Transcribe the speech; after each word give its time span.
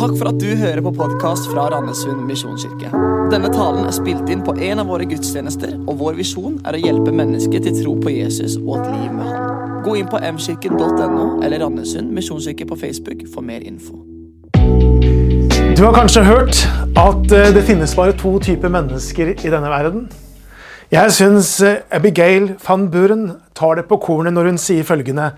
Takk 0.00 0.14
for 0.16 0.30
at 0.30 0.38
du 0.40 0.54
hører 0.56 0.80
på 0.80 0.94
podkast 0.96 1.50
fra 1.52 1.66
Randesund 1.68 2.22
misjonskirke. 2.24 2.88
Denne 3.28 3.50
talen 3.52 3.84
er 3.84 3.92
spilt 3.92 4.30
inn 4.32 4.40
på 4.40 4.54
en 4.56 4.80
av 4.80 4.88
våre 4.88 5.04
gudstjenester, 5.04 5.74
og 5.84 5.98
vår 6.00 6.16
visjon 6.16 6.54
er 6.64 6.78
å 6.78 6.80
hjelpe 6.80 7.12
mennesker 7.12 7.60
til 7.66 7.76
tro 7.82 7.92
på 8.00 8.14
Jesus 8.14 8.54
og 8.62 8.78
et 8.78 8.86
liv 8.94 9.10
med 9.12 9.28
Han. 9.28 9.82
Gå 9.84 9.98
inn 10.00 10.08
på 10.08 10.22
mkirken.no 10.24 11.26
eller 11.44 11.60
Randesund 11.60 12.14
misjonskirke 12.16 12.64
på 12.70 12.80
Facebook 12.80 13.26
for 13.34 13.44
mer 13.44 13.60
info. 13.60 13.98
Du 15.76 15.84
har 15.84 15.92
kanskje 15.98 16.24
hørt 16.24 16.64
at 16.96 17.36
eh, 17.36 17.52
det 17.52 17.66
finnes 17.68 17.92
bare 18.00 18.16
to 18.16 18.38
typer 18.40 18.72
mennesker 18.72 19.34
i 19.36 19.52
denne 19.52 19.68
verden. 19.68 20.08
Jeg 20.88 21.12
syns 21.12 21.58
eh, 21.60 21.82
Abigail 21.92 22.54
van 22.64 22.88
Buren 22.88 23.34
tar 23.52 23.76
det 23.76 23.84
på 23.92 24.00
kornet 24.00 24.32
når 24.32 24.54
hun 24.54 24.64
sier 24.64 24.88
følgende 24.88 25.34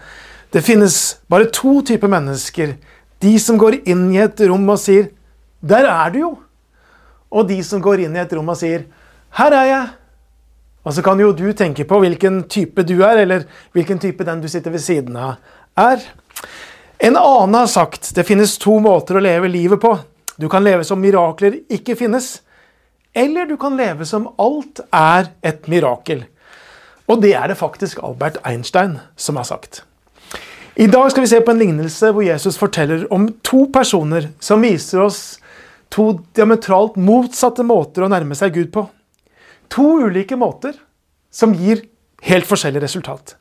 Det 0.55 0.63
finnes 0.63 1.17
bare 1.27 1.51
to 1.51 1.81
typer 1.83 2.15
mennesker 2.15 2.77
de 3.23 3.39
som 3.41 3.59
går 3.59 3.83
inn 3.89 4.09
i 4.13 4.21
et 4.23 4.41
rom 4.51 4.69
og 4.69 4.79
sier 4.79 5.11
'Der 5.63 5.87
er 5.87 6.11
du 6.11 6.19
jo'. 6.19 6.39
Og 7.31 7.49
de 7.49 7.63
som 7.63 7.81
går 7.81 8.05
inn 8.05 8.17
i 8.17 8.21
et 8.21 8.33
rom 8.33 8.49
og 8.49 8.57
sier 8.57 8.85
'Her 9.31 9.53
er 9.53 9.67
jeg'. 9.67 9.91
Og 10.85 10.95
så 10.95 11.03
kan 11.03 11.21
jo 11.21 11.33
du 11.33 11.53
tenke 11.53 11.85
på 11.85 11.99
hvilken 12.03 12.43
type 12.49 12.83
du 12.83 13.03
er, 13.03 13.23
eller 13.23 13.45
hvilken 13.73 13.99
type 13.99 14.25
den 14.25 14.41
du 14.41 14.49
sitter 14.49 14.71
ved 14.71 14.81
siden 14.81 15.17
av, 15.17 15.37
er. 15.77 16.01
En 16.99 17.17
annen 17.17 17.55
har 17.55 17.67
sagt 17.67 18.15
det 18.15 18.27
finnes 18.27 18.59
to 18.59 18.79
måter 18.79 19.17
å 19.17 19.23
leve 19.23 19.49
livet 19.49 19.81
på. 19.81 19.99
Du 20.37 20.49
kan 20.49 20.65
leve 20.65 20.85
som 20.85 21.01
mirakler 21.01 21.61
ikke 21.71 21.97
finnes, 21.97 22.43
eller 23.15 23.47
du 23.47 23.57
kan 23.57 23.77
leve 23.77 24.07
som 24.09 24.29
alt 24.39 24.81
er 24.93 25.31
et 25.43 25.69
mirakel. 25.69 26.25
Og 27.07 27.23
det 27.23 27.35
er 27.35 27.49
det 27.49 27.59
faktisk 27.61 28.03
Albert 28.03 28.39
Einstein 28.45 28.99
som 29.17 29.37
har 29.37 29.45
sagt. 29.45 29.85
I 30.75 30.87
dag 30.87 31.11
skal 31.11 31.21
vi 31.21 31.29
se 31.29 31.41
på 31.45 31.53
en 31.53 31.59
lignelse 31.61 32.09
hvor 32.17 32.25
Jesus 32.25 32.57
forteller 32.57 33.05
om 33.13 33.27
to 33.45 33.67
personer 33.73 34.31
som 34.41 34.63
viser 34.65 35.03
oss 35.05 35.21
to 35.93 36.15
diametralt 36.33 36.97
motsatte 36.97 37.65
måter 37.67 38.07
å 38.07 38.09
nærme 38.09 38.37
seg 38.39 38.55
Gud 38.57 38.71
på. 38.73 38.87
To 39.69 39.99
ulike 40.07 40.39
måter 40.41 40.79
som 41.33 41.53
gir 41.53 41.85
helt 42.25 42.49
forskjellig 42.49 42.81
resultat. 42.87 43.37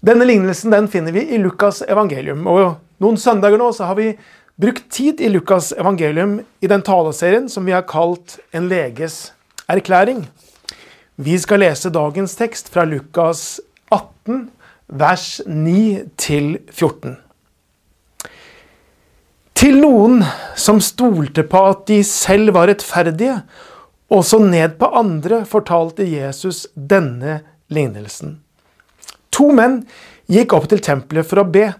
Denne 0.00 0.24
lignelsen 0.24 0.72
den 0.72 0.88
finner 0.88 1.12
vi 1.12 1.26
i 1.34 1.42
Lukas 1.42 1.82
evangelium. 1.84 2.46
og 2.46 2.78
Noen 3.02 3.20
søndager 3.20 3.60
nå 3.60 3.68
så 3.76 3.90
har 3.90 3.98
vi 4.00 4.14
brukt 4.56 4.88
tid 4.88 5.20
i 5.20 5.28
Lukas 5.28 5.74
evangelium 5.76 6.38
i 6.64 6.70
den 6.70 6.84
taleserien 6.86 7.48
som 7.52 7.68
vi 7.68 7.76
har 7.76 7.84
kalt 7.84 8.38
En 8.52 8.70
leges 8.72 9.34
erklæring. 9.68 10.24
Vi 11.16 11.36
skal 11.38 11.60
lese 11.60 11.92
dagens 11.92 12.38
tekst 12.38 12.72
fra 12.72 12.88
Lukas 12.88 13.60
18, 13.90 14.48
vers 14.88 15.40
9-14. 15.46 17.16
Til 19.58 19.80
noen 19.82 20.22
som 20.56 20.78
stolte 20.80 21.42
på 21.50 21.62
at 21.72 21.86
de 21.90 22.00
selv 22.06 22.54
var 22.56 22.70
rettferdige, 22.70 23.40
og 24.08 24.24
så 24.24 24.38
ned 24.40 24.78
på 24.80 24.88
andre, 24.96 25.42
fortalte 25.44 26.06
Jesus 26.08 26.66
denne 26.72 27.40
lignelsen. 27.74 28.38
To 29.34 29.50
menn 29.52 29.82
gikk 30.30 30.54
opp 30.56 30.68
til 30.70 30.80
tempelet 30.84 31.28
for 31.28 31.42
å 31.42 31.48
be. 31.50 31.72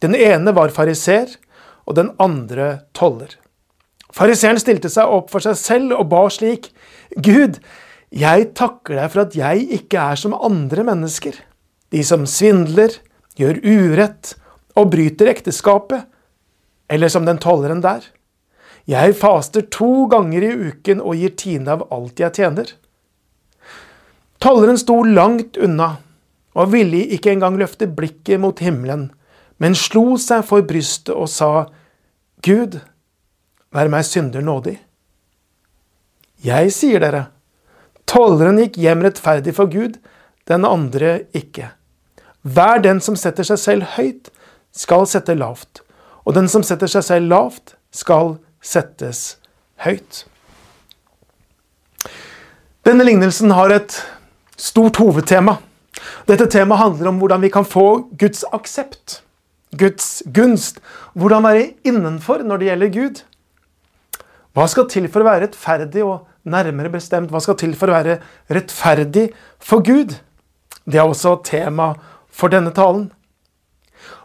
Den 0.00 0.16
ene 0.16 0.54
var 0.56 0.72
fariser, 0.72 1.34
og 1.84 1.98
den 1.98 2.14
andre 2.22 2.86
toller. 2.96 3.34
Fariseeren 4.14 4.62
stilte 4.62 4.88
seg 4.88 5.10
opp 5.10 5.28
for 5.32 5.44
seg 5.44 5.58
selv 5.58 5.98
og 5.98 6.06
ba 6.14 6.22
slik.: 6.32 6.70
Gud, 7.18 7.58
jeg 8.14 8.54
takker 8.56 8.96
deg 8.96 9.10
for 9.10 9.26
at 9.26 9.36
jeg 9.36 9.66
ikke 9.82 10.00
er 10.14 10.16
som 10.16 10.38
andre 10.38 10.86
mennesker 10.86 11.42
de 11.92 12.04
som 12.06 12.26
svindler, 12.28 13.00
gjør 13.36 13.60
urett 13.64 14.34
og 14.78 14.92
bryter 14.94 15.30
ekteskapet, 15.32 16.06
eller 16.88 17.10
som 17.10 17.26
den 17.26 17.40
tolleren 17.42 17.82
der. 17.84 18.04
Jeg 18.84 19.16
faster 19.16 19.64
to 19.72 20.06
ganger 20.12 20.44
i 20.44 20.52
uken 20.68 21.00
og 21.00 21.16
gir 21.16 21.32
tiende 21.40 21.72
av 21.72 21.86
alt 21.94 22.20
jeg 22.20 22.36
tjener. 22.36 22.74
Tolleren 24.44 24.78
sto 24.80 24.98
langt 25.08 25.56
unna 25.56 25.94
og 26.54 26.70
ville 26.74 27.00
ikke 27.16 27.32
engang 27.32 27.56
løfte 27.58 27.88
blikket 27.90 28.42
mot 28.42 28.60
himmelen, 28.62 29.08
men 29.58 29.76
slo 29.78 30.18
seg 30.20 30.44
for 30.46 30.66
brystet 30.66 31.14
og 31.14 31.30
sa, 31.32 31.66
Gud, 32.44 32.76
vær 33.74 33.90
meg 33.90 34.04
synder 34.06 34.44
nådig. 34.44 34.76
Jeg 36.44 36.74
sier 36.76 37.00
dere, 37.00 37.28
tolleren 38.04 38.60
gikk 38.60 38.76
hjem 38.84 39.02
rettferdig 39.06 39.54
for 39.56 39.70
Gud, 39.72 39.96
den 40.48 40.64
andre 40.68 41.24
ikke. 41.36 41.70
Hver 42.44 42.82
den 42.84 43.00
som 43.00 43.16
setter 43.16 43.46
seg 43.46 43.60
selv 43.60 43.94
høyt, 43.96 44.28
skal 44.74 45.06
sette 45.08 45.36
lavt. 45.38 45.80
Og 46.24 46.34
den 46.36 46.48
som 46.50 46.64
setter 46.66 46.90
seg 46.90 47.04
selv 47.06 47.30
lavt, 47.30 47.76
skal 47.94 48.36
settes 48.64 49.36
høyt. 49.84 50.24
Denne 52.84 53.06
lignelsen 53.06 53.54
har 53.56 53.72
et 53.72 53.96
stort 54.60 54.98
hovedtema. 55.00 55.56
Dette 56.28 56.48
temaet 56.52 56.82
handler 56.82 57.12
om 57.12 57.20
hvordan 57.22 57.44
vi 57.44 57.52
kan 57.52 57.64
få 57.64 58.10
Guds 58.20 58.44
aksept, 58.52 59.22
Guds 59.72 60.22
gunst. 60.26 60.82
Hvordan 61.16 61.46
være 61.46 61.70
innenfor 61.86 62.44
når 62.44 62.60
det 62.60 62.68
gjelder 62.68 62.92
Gud. 62.98 63.22
Hva 64.54 64.68
skal 64.70 64.86
til 64.90 65.08
for 65.10 65.24
å 65.24 65.28
være 65.30 65.46
rettferdig, 65.48 66.04
og 66.04 66.28
nærmere 66.44 66.92
bestemt, 66.92 67.32
hva 67.32 67.40
skal 67.42 67.56
til 67.58 67.72
for 67.78 67.90
å 67.90 67.96
være 67.96 68.18
rettferdig 68.52 69.30
for 69.62 69.82
Gud? 69.84 70.14
Det 70.84 71.00
er 71.00 71.08
også 71.08 71.38
tema 71.44 71.94
for 72.28 72.52
denne 72.52 72.72
talen. 72.74 73.10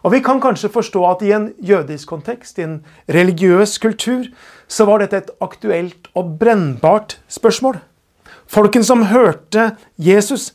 Og 0.04 0.12
Vi 0.12 0.20
kan 0.20 0.42
kanskje 0.42 0.70
forstå 0.70 1.04
at 1.10 1.22
i 1.22 1.32
en 1.32 1.54
jødisk 1.64 2.08
kontekst, 2.08 2.60
i 2.60 2.64
en 2.64 2.86
religiøs 3.10 3.78
kultur, 3.78 4.26
så 4.68 4.86
var 4.86 5.00
dette 5.00 5.18
et 5.18 5.32
aktuelt 5.42 6.08
og 6.16 6.38
brennbart 6.40 7.20
spørsmål. 7.28 7.80
Folken 8.48 8.84
som 8.84 9.04
hørte 9.12 9.76
Jesus, 9.98 10.54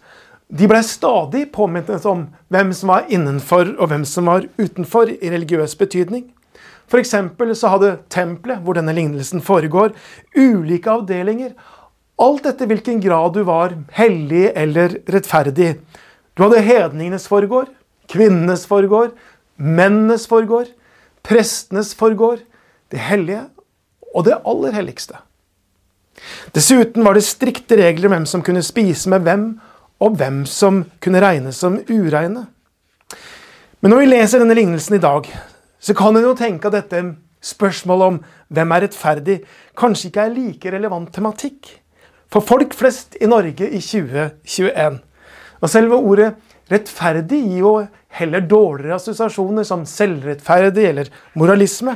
de 0.51 0.69
ble 0.69 0.83
stadig 0.83 1.49
påminnet 1.53 2.07
om 2.07 2.29
hvem 2.53 2.73
som 2.73 2.89
var 2.93 3.07
innenfor 3.09 3.75
og 3.79 3.89
hvem 3.89 4.05
som 4.05 4.27
var 4.27 4.47
utenfor 4.59 5.11
i 5.11 5.31
religiøs 5.31 5.77
betydning. 5.77 6.31
F.eks. 6.89 7.15
så 7.55 7.69
hadde 7.69 7.97
tempelet, 8.11 8.61
hvor 8.61 8.77
denne 8.77 8.93
lignelsen 8.93 9.41
foregår, 9.43 9.95
ulike 10.37 10.91
avdelinger. 10.91 11.55
Alt 12.23 12.47
etter 12.47 12.71
hvilken 12.71 13.01
grad 13.03 13.35
du 13.35 13.43
var 13.47 13.75
hellig 13.97 14.47
eller 14.55 15.01
rettferdig. 15.11 15.75
Du 16.35 16.45
hadde 16.45 16.63
hedningenes 16.63 17.27
forgård, 17.31 17.73
kvinnenes 18.11 18.67
forgård, 18.71 19.15
mennenes 19.59 20.29
forgård, 20.31 20.71
prestenes 21.27 21.95
forgård, 21.99 22.45
det 22.95 23.03
hellige 23.03 23.43
og 24.15 24.29
det 24.29 24.39
aller 24.47 24.77
helligste. 24.77 25.19
Dessuten 26.55 27.03
var 27.03 27.19
det 27.19 27.27
strikte 27.27 27.79
regler 27.81 28.07
om 28.07 28.15
hvem 28.15 28.27
som 28.31 28.43
kunne 28.47 28.63
spise 28.63 29.11
med 29.11 29.27
hvem, 29.27 29.49
og 30.03 30.19
hvem 30.19 30.45
som 30.47 30.85
kunne 31.03 31.23
regnes 31.23 31.59
som 31.59 31.81
ureine. 31.89 32.47
Men 33.83 33.91
når 33.91 34.03
vi 34.03 34.11
leser 34.11 34.43
denne 34.43 34.57
lignelsen 34.57 34.97
i 34.97 35.03
dag, 35.03 35.27
så 35.83 35.95
kan 35.99 36.17
en 36.17 36.27
jo 36.27 36.35
tenke 36.39 36.71
at 36.71 36.79
dette 36.79 37.03
spørsmålet 37.45 38.13
om 38.13 38.21
hvem 38.55 38.73
er 38.73 38.87
rettferdig, 38.87 39.41
kanskje 39.77 40.11
ikke 40.11 40.23
er 40.23 40.37
like 40.37 40.73
relevant 40.73 41.11
tematikk 41.13 41.75
for 42.34 42.43
folk 42.43 42.75
flest 42.75 43.15
i 43.22 43.28
Norge 43.31 43.69
i 43.69 43.78
2021. 43.78 44.99
Og 45.62 45.71
selve 45.71 45.99
ordet 46.03 46.33
rettferdig 46.72 47.39
gir 47.45 47.61
jo 47.61 47.75
heller 48.19 48.43
dårligere 48.49 48.99
assosiasjoner 48.99 49.67
som 49.69 49.84
selvrettferdig 49.87 50.89
eller 50.89 51.12
moralisme. 51.39 51.94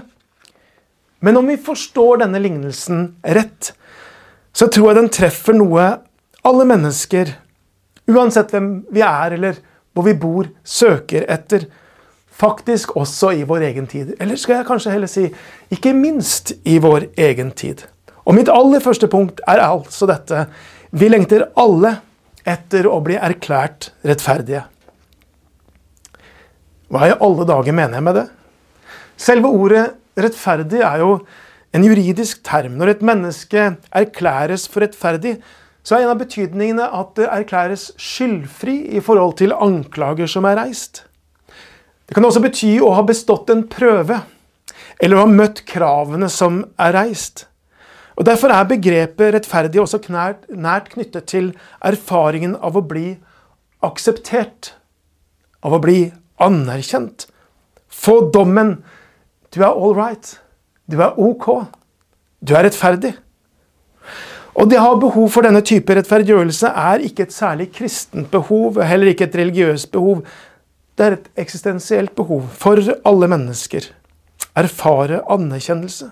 Men 1.21 1.41
om 1.41 1.51
vi 1.51 1.59
forstår 1.59 2.23
denne 2.23 2.39
lignelsen 2.43 3.09
rett, 3.27 3.73
så 4.55 4.71
tror 4.71 4.93
jeg 4.93 5.01
den 5.01 5.13
treffer 5.15 5.59
noe 5.59 5.89
alle 6.47 6.67
mennesker, 6.71 7.35
uansett 8.09 8.55
hvem 8.55 8.71
vi 8.95 9.03
er 9.05 9.35
eller 9.35 9.59
hvor 9.93 10.07
vi 10.07 10.15
bor, 10.15 10.47
søker 10.63 11.27
etter. 11.27 11.67
Faktisk 12.39 12.95
også 12.97 13.33
i 13.35 13.43
vår 13.43 13.67
egen 13.73 13.91
tid. 13.91 14.15
Eller 14.23 14.39
skal 14.39 14.61
jeg 14.61 14.69
kanskje 14.69 14.95
heller 14.95 15.11
si 15.11 15.27
ikke 15.75 15.91
minst 15.99 16.55
i 16.63 16.79
vår 16.79 17.11
egen 17.19 17.51
tid. 17.51 17.83
Og 18.29 18.37
mitt 18.37 18.51
aller 18.53 18.83
første 18.85 19.09
punkt 19.09 19.41
er 19.49 19.63
altså 19.65 20.09
dette. 20.09 20.45
Vi 20.93 21.09
lengter 21.09 21.47
alle 21.57 21.95
etter 22.49 22.87
å 22.89 23.01
bli 23.05 23.17
erklært 23.17 23.91
rettferdige. 24.07 24.67
Hva 26.93 27.09
i 27.09 27.17
alle 27.17 27.47
dager 27.49 27.77
mener 27.77 27.99
jeg 27.99 28.05
med 28.05 28.19
det? 28.21 28.27
Selve 29.19 29.51
ordet 29.53 29.85
rettferdig 30.19 30.85
er 30.85 31.03
jo 31.03 31.11
en 31.77 31.85
juridisk 31.85 32.41
term. 32.47 32.77
Når 32.81 32.95
et 32.95 33.05
menneske 33.05 33.65
erklæres 33.97 34.69
for 34.69 34.85
rettferdig, 34.85 35.39
så 35.85 35.97
er 35.97 36.05
en 36.05 36.13
av 36.13 36.21
betydningene 36.21 36.85
at 36.85 37.15
det 37.17 37.29
erklæres 37.33 37.91
skyldfri 37.97 38.79
i 38.97 39.03
forhold 39.05 39.39
til 39.41 39.57
anklager 39.57 40.29
som 40.29 40.49
er 40.49 40.61
reist. 40.61 41.05
Det 42.09 42.17
kan 42.17 42.25
også 42.25 42.45
bety 42.45 42.75
å 42.81 42.95
ha 42.97 43.05
bestått 43.05 43.53
en 43.53 43.67
prøve, 43.69 44.23
eller 45.01 45.17
å 45.17 45.25
ha 45.27 45.33
møtt 45.33 45.65
kravene 45.69 46.29
som 46.33 46.63
er 46.81 46.97
reist. 46.97 47.47
Og 48.19 48.27
Derfor 48.27 48.51
er 48.51 48.67
begrepet 48.67 49.35
rettferdig 49.37 49.81
også 49.81 50.01
knært, 50.03 50.49
nært 50.51 50.91
knyttet 50.91 51.29
til 51.31 51.53
erfaringen 51.87 52.57
av 52.59 52.75
å 52.75 52.83
bli 52.83 53.13
akseptert, 53.87 54.73
av 55.63 55.77
å 55.77 55.83
bli 55.83 56.09
anerkjent. 56.43 57.29
Få 57.89 58.31
dommen 58.35 58.83
'du 59.55 59.63
er 59.63 59.71
all 59.71 59.95
right', 59.95 60.39
Du 60.91 61.01
er 61.01 61.19
ok. 61.19 61.67
Du 62.41 62.55
er 62.55 62.65
rettferdig. 62.65 63.15
Og 64.55 64.71
det 64.71 64.79
å 64.79 64.87
ha 64.87 64.95
behov 64.97 65.29
for 65.31 65.43
denne 65.43 65.61
type 65.61 65.95
rettferdiggjørelse 65.95 66.67
er 66.67 67.05
ikke 67.05 67.23
et 67.23 67.35
særlig 67.35 67.69
kristent 67.77 68.31
behov, 68.31 68.81
heller 68.83 69.13
ikke 69.13 69.29
et 69.29 69.37
religiøst 69.37 69.91
behov. 69.93 70.25
Det 70.97 71.07
er 71.07 71.13
et 71.19 71.29
eksistensielt 71.37 72.15
behov 72.17 72.49
for 72.59 72.81
alle 73.05 73.29
mennesker. 73.29 73.85
Erfare 74.57 75.21
anerkjennelse, 75.31 76.11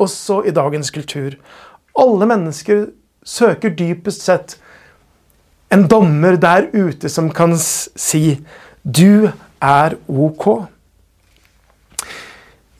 også 0.00 0.42
i 0.46 0.54
dagens 0.54 0.90
kultur. 0.90 1.36
Alle 1.98 2.26
mennesker 2.26 2.86
søker 3.24 3.74
dypest 3.76 4.24
sett 4.26 4.56
en 5.72 5.86
dommer 5.88 6.36
der 6.36 6.68
ute 6.72 7.08
som 7.08 7.30
kan 7.30 7.56
si 7.56 8.40
'du 8.84 9.30
er 9.60 9.96
ok'. 10.08 10.66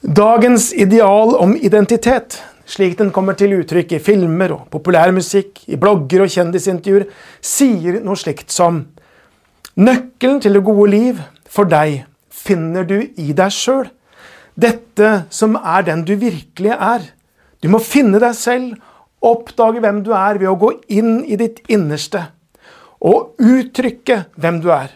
Dagens 0.02 0.72
ideal 0.72 1.36
om 1.36 1.56
identitet 1.56 2.42
slik 2.66 2.98
den 2.98 3.10
kommer 3.10 3.32
til 3.32 3.52
uttrykk 3.58 3.92
i 3.92 3.98
filmer 3.98 4.52
og 4.52 4.66
populærmusikk, 4.70 5.68
i 5.68 5.76
blogger 5.76 6.22
og 6.22 6.28
kjendisintervjuer, 6.28 7.06
sier 7.40 8.00
noe 8.04 8.16
slikt 8.16 8.52
som 8.52 8.86
Nøkkelen 9.72 10.40
til 10.44 10.52
det 10.52 10.64
gode 10.64 10.90
liv 10.90 11.20
for 11.48 11.64
deg 11.64 12.02
finner 12.28 12.84
du 12.84 12.98
i 13.00 13.32
deg 13.32 13.54
sjøl. 13.54 13.86
Dette 14.54 15.10
som 15.32 15.56
er 15.56 15.86
den 15.86 16.04
du 16.04 16.14
virkelig 16.20 16.74
er. 16.76 17.06
Du 17.62 17.70
må 17.72 17.80
finne 17.82 18.20
deg 18.22 18.36
selv, 18.36 18.76
oppdage 19.22 19.80
hvem 19.80 20.02
du 20.02 20.10
er 20.16 20.40
ved 20.40 20.50
å 20.50 20.58
gå 20.58 20.72
inn 20.90 21.20
i 21.24 21.38
ditt 21.38 21.62
innerste 21.70 22.26
og 23.02 23.38
uttrykke 23.42 24.18
hvem 24.38 24.60
du 24.62 24.68
er. 24.74 24.90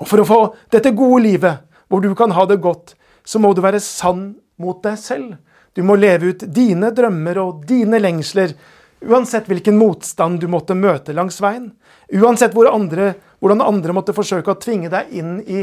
Og 0.00 0.08
For 0.08 0.22
å 0.22 0.26
få 0.26 0.40
dette 0.72 0.94
gode 0.96 1.22
livet, 1.26 1.66
hvor 1.90 2.02
du 2.02 2.12
kan 2.18 2.32
ha 2.34 2.46
det 2.48 2.60
godt, 2.62 2.94
så 3.26 3.38
må 3.42 3.52
du 3.54 3.62
være 3.62 3.82
sann 3.82 4.32
mot 4.60 4.80
deg 4.82 4.98
selv. 4.98 5.36
Du 5.76 5.82
må 5.86 5.96
leve 5.98 6.32
ut 6.32 6.44
dine 6.50 6.90
drømmer 6.94 7.38
og 7.42 7.64
dine 7.68 8.00
lengsler, 8.00 8.54
uansett 9.00 9.46
hvilken 9.48 9.78
motstand 9.80 10.40
du 10.40 10.48
måtte 10.50 10.76
møte 10.76 11.14
langs 11.16 11.38
veien. 11.42 11.70
Uansett 12.12 12.56
hvor 12.56 12.70
andre, 12.70 13.14
hvordan 13.40 13.62
andre 13.64 13.94
måtte 13.96 14.16
forsøke 14.16 14.52
å 14.52 14.60
tvinge 14.60 14.90
deg 14.92 15.12
inn 15.20 15.38
i 15.46 15.62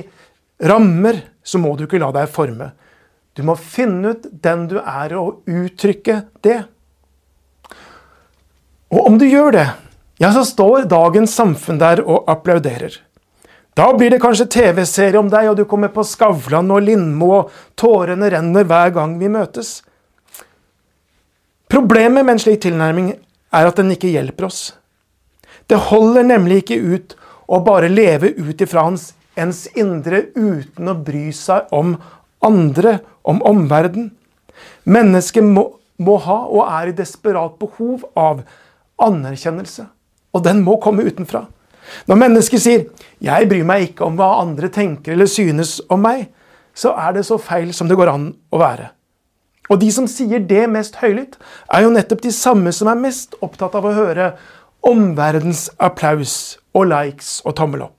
rammer, 0.64 1.20
så 1.48 1.60
må 1.62 1.74
du 1.78 1.86
ikke 1.86 2.02
la 2.02 2.12
deg 2.16 2.28
forme. 2.32 2.74
Du 3.38 3.44
må 3.48 3.56
finne 3.56 4.16
ut 4.16 4.28
den 4.44 4.66
du 4.68 4.80
er, 4.82 5.14
og 5.16 5.48
uttrykke 5.48 6.22
det. 6.44 6.60
Og 8.92 9.08
om 9.08 9.20
du 9.20 9.28
gjør 9.28 9.54
det, 9.56 9.68
ja, 10.20 10.32
så 10.34 10.44
står 10.48 10.88
dagens 10.90 11.36
samfunn 11.38 11.80
der 11.80 12.02
og 12.04 12.28
applauderer. 12.32 12.98
Da 13.78 13.92
blir 13.94 14.10
det 14.10 14.24
kanskje 14.24 14.48
TV-serie 14.50 15.20
om 15.20 15.30
deg, 15.30 15.52
og 15.52 15.60
du 15.60 15.68
kommer 15.70 15.92
på 15.94 16.06
Skavlan 16.08 16.72
og 16.74 16.82
Lindmo, 16.82 17.30
og 17.38 17.52
tårene 17.78 18.32
renner 18.34 18.66
hver 18.66 18.96
gang 18.96 19.20
vi 19.22 19.30
møtes. 19.30 19.84
Problemet 21.70 22.26
med 22.26 22.38
en 22.38 22.42
slik 22.42 22.64
tilnærming 22.64 23.12
er 23.54 23.70
at 23.70 23.78
den 23.78 23.94
ikke 23.94 24.10
hjelper 24.10 24.48
oss. 24.50 24.62
Det 25.70 25.78
holder 25.92 26.26
nemlig 26.26 26.64
ikke 26.64 26.80
ut 26.82 27.16
å 27.48 27.60
bare 27.64 27.92
leve 27.92 28.32
ut 28.34 28.64
ifra 28.64 28.88
hans 28.88 29.12
ens 29.38 29.66
indre 29.78 30.28
uten 30.36 30.90
å 30.90 30.96
bry 31.08 31.30
seg 31.36 31.70
om 31.76 31.96
andre, 32.46 33.00
om 33.24 33.42
omverdenen. 33.46 34.12
Mennesket 34.90 35.46
må, 35.46 35.68
må, 36.02 36.18
ha 36.26 36.40
og 36.48 36.64
er 36.66 36.92
i 36.92 36.98
desperat 36.98 37.58
behov 37.62 38.06
av 38.18 38.42
anerkjennelse. 39.04 39.88
Og 40.34 40.44
den 40.46 40.64
må 40.66 40.78
komme 40.82 41.06
utenfra. 41.08 41.46
Når 42.08 42.16
mennesket 42.20 42.62
sier 42.62 42.86
'jeg 43.22 43.50
bryr 43.50 43.64
meg 43.64 43.90
ikke 43.90 44.06
om 44.06 44.18
hva 44.18 44.42
andre 44.42 44.68
tenker 44.68 45.14
eller 45.14 45.26
synes 45.26 45.82
om 45.90 46.02
meg', 46.02 46.28
så 46.76 46.94
er 46.94 47.14
det 47.14 47.26
så 47.26 47.38
feil 47.38 47.74
som 47.74 47.88
det 47.88 47.98
går 47.98 48.10
an 48.12 48.36
å 48.52 48.60
være. 48.60 48.90
Og 49.70 49.80
de 49.80 49.92
som 49.92 50.08
sier 50.08 50.40
det 50.40 50.70
mest 50.70 50.96
høylytt, 51.02 51.36
er 51.74 51.82
jo 51.82 51.90
nettopp 51.90 52.22
de 52.22 52.32
samme 52.32 52.72
som 52.72 52.88
er 52.88 52.96
mest 52.96 53.36
opptatt 53.42 53.76
av 53.76 53.86
å 53.86 53.96
høre 53.96 54.34
omverdens 54.88 55.70
applaus 55.80 56.58
og 56.74 56.88
likes 56.92 57.42
og 57.46 57.56
tommel 57.56 57.82
opp. 57.82 57.97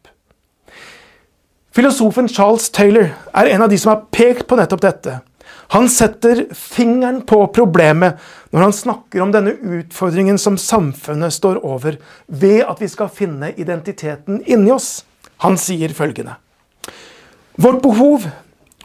Filosofen 1.79 2.27
Charles 2.27 2.73
Taylor 2.75 3.13
er 3.39 3.49
en 3.53 3.63
av 3.63 3.69
de 3.71 3.77
som 3.79 3.93
har 3.93 4.01
pekt 4.11 4.49
på 4.51 4.57
nettopp 4.59 4.81
dette. 4.83 5.13
Han 5.71 5.85
setter 5.87 6.41
fingeren 6.51 7.21
på 7.23 7.37
problemet 7.55 8.19
når 8.51 8.65
han 8.65 8.75
snakker 8.75 9.23
om 9.23 9.31
denne 9.31 9.53
utfordringen 9.55 10.41
som 10.43 10.57
samfunnet 10.59 11.37
står 11.37 11.61
over, 11.63 12.01
ved 12.27 12.65
at 12.65 12.83
vi 12.83 12.89
skal 12.91 13.13
finne 13.15 13.53
identiteten 13.55 14.41
inni 14.51 14.73
oss. 14.75 15.05
Han 15.47 15.55
sier 15.55 15.95
følgende. 15.95 16.35
Vårt 17.55 17.79
behov 17.87 18.27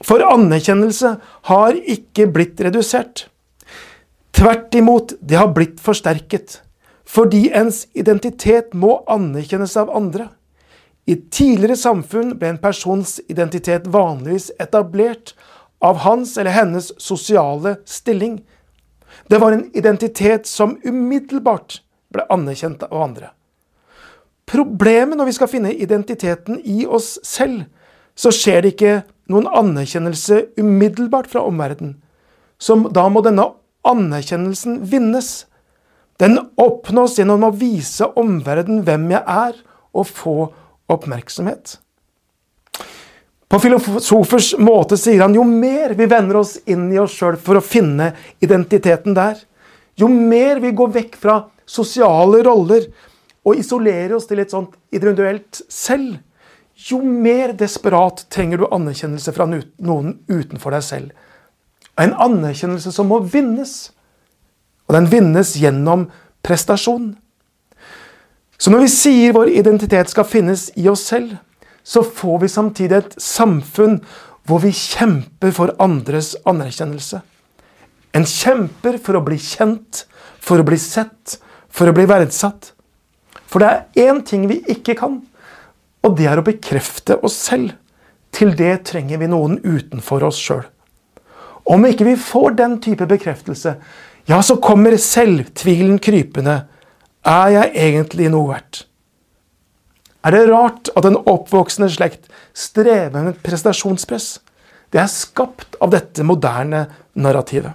for 0.06 0.22
anerkjennelse 0.28 1.16
har 1.50 1.82
ikke 1.98 2.30
blitt 2.30 2.62
redusert. 2.62 3.26
Tvert 4.38 4.70
imot, 4.78 5.18
det 5.18 5.42
har 5.42 5.50
blitt 5.58 5.82
forsterket. 5.82 6.60
Fordi 7.10 7.48
ens 7.58 7.88
identitet 7.98 8.78
må 8.78 9.00
anerkjennes 9.10 9.80
av 9.82 9.90
andre. 9.98 10.30
I 11.06 11.18
tidligere 11.32 11.76
samfunn 11.80 12.36
ble 12.40 12.54
en 12.54 12.62
persons 12.64 13.18
identitet 13.28 13.88
vanligvis 13.92 14.52
etablert 14.64 15.34
av 15.84 16.00
hans 16.06 16.38
eller 16.38 16.56
hennes 16.56 16.92
sosiale 17.02 17.76
stilling. 17.86 18.40
Det 19.28 19.40
var 19.44 19.52
en 19.52 19.66
identitet 19.76 20.48
som 20.48 20.78
umiddelbart 20.84 21.82
ble 22.14 22.24
anerkjent 22.32 22.86
av 22.88 23.02
andre. 23.10 23.34
Problemet 24.48 25.18
når 25.20 25.32
vi 25.32 25.36
skal 25.38 25.52
finne 25.52 25.74
identiteten 25.74 26.62
i 26.64 26.86
oss 26.86 27.18
selv, 27.28 27.66
så 28.16 28.32
skjer 28.32 28.64
det 28.64 28.74
ikke 28.76 28.96
noen 29.32 29.48
anerkjennelse 29.50 30.40
umiddelbart 30.60 31.30
fra 31.32 31.44
omverdenen. 31.48 31.98
Så 32.60 32.78
da 32.96 33.08
må 33.12 33.24
denne 33.26 33.50
anerkjennelsen 33.88 34.84
vinnes. 34.88 35.46
Den 36.22 36.38
oppnås 36.62 37.18
gjennom 37.20 37.48
å 37.48 37.56
vise 37.56 38.08
omverdenen 38.20 38.84
hvem 38.88 39.10
jeg 39.12 39.24
er, 39.24 39.56
og 39.94 40.08
få 40.10 40.36
oppmerksomhet. 40.42 40.63
På 43.48 43.60
filosofers 43.62 44.54
måte 44.58 44.98
sier 44.98 45.22
han 45.22 45.36
jo 45.38 45.46
mer 45.46 45.94
vi 45.98 46.08
vender 46.10 46.40
oss 46.42 46.56
inn 46.66 46.88
i 46.92 47.00
oss 47.02 47.14
sjøl 47.20 47.38
for 47.38 47.60
å 47.60 47.66
finne 47.66 48.12
identiteten 48.42 49.14
der, 49.14 49.38
jo 49.96 50.10
mer 50.10 50.62
vi 50.64 50.74
går 50.74 50.94
vekk 50.96 51.18
fra 51.22 51.36
sosiale 51.70 52.42
roller 52.46 52.88
og 53.46 53.60
isolerer 53.60 54.16
oss 54.18 54.26
til 54.30 54.42
et 54.42 54.52
sånt 54.52 54.74
individuelt 54.90 55.62
selv, 55.70 56.18
jo 56.74 57.00
mer 57.06 57.54
desperat 57.54 58.26
trenger 58.34 58.64
du 58.64 58.66
anerkjennelse 58.74 59.34
fra 59.36 59.46
noen 59.46 60.16
utenfor 60.28 60.74
deg 60.74 60.86
selv. 60.88 61.12
En 62.00 62.16
anerkjennelse 62.18 62.92
som 62.92 63.12
må 63.12 63.20
vinnes. 63.22 63.92
Og 64.90 64.98
den 64.98 65.08
vinnes 65.12 65.54
gjennom 65.60 66.08
prestasjon. 66.44 67.14
Så 68.64 68.72
når 68.72 68.86
vi 68.86 68.92
sier 68.94 69.34
vår 69.36 69.50
identitet 69.52 70.08
skal 70.08 70.24
finnes 70.24 70.70
i 70.80 70.86
oss 70.88 71.02
selv, 71.10 71.34
så 71.84 72.00
får 72.00 72.38
vi 72.46 72.48
samtidig 72.48 72.96
et 72.96 73.16
samfunn 73.20 73.98
hvor 74.48 74.62
vi 74.64 74.72
kjemper 74.72 75.52
for 75.52 75.74
andres 75.84 76.30
anerkjennelse. 76.48 77.20
En 78.16 78.24
kjemper 78.30 79.02
for 79.04 79.20
å 79.20 79.24
bli 79.26 79.36
kjent, 79.36 80.06
for 80.40 80.64
å 80.64 80.68
bli 80.68 80.80
sett, 80.80 81.42
for 81.68 81.92
å 81.92 81.96
bli 81.98 82.08
verdsatt. 82.08 82.72
For 83.52 83.60
det 83.60 83.68
er 83.74 84.08
én 84.08 84.24
ting 84.24 84.48
vi 84.48 84.62
ikke 84.72 84.96
kan, 84.96 85.20
og 86.00 86.16
det 86.16 86.30
er 86.32 86.40
å 86.40 86.48
bekrefte 86.48 87.20
oss 87.20 87.36
selv. 87.50 87.76
Til 88.32 88.56
det 88.56 88.86
trenger 88.88 89.20
vi 89.20 89.28
noen 89.28 89.60
utenfor 89.60 90.24
oss 90.30 90.40
sjøl. 90.40 90.64
Om 91.68 91.84
ikke 91.92 92.08
vi 92.08 92.16
får 92.16 92.56
den 92.64 92.80
type 92.84 93.12
bekreftelse, 93.12 93.76
ja, 94.32 94.40
så 94.40 94.56
kommer 94.64 94.96
selvtvilen 94.96 96.00
krypende. 96.00 96.64
Er 97.24 97.52
jeg 97.54 97.72
egentlig 97.80 98.28
noe 98.32 98.50
verdt? 98.52 98.84
Er 100.24 100.36
det 100.36 100.48
rart 100.50 100.90
at 100.96 101.06
en 101.08 101.20
oppvoksende 101.20 101.90
slekt 101.92 102.28
strever 102.56 103.24
med 103.26 103.40
prestasjonspress? 103.44 104.38
Det 104.92 105.00
er 105.02 105.12
skapt 105.12 105.78
av 105.84 105.92
dette 105.92 106.24
moderne 106.28 106.86
narrativet. 107.16 107.72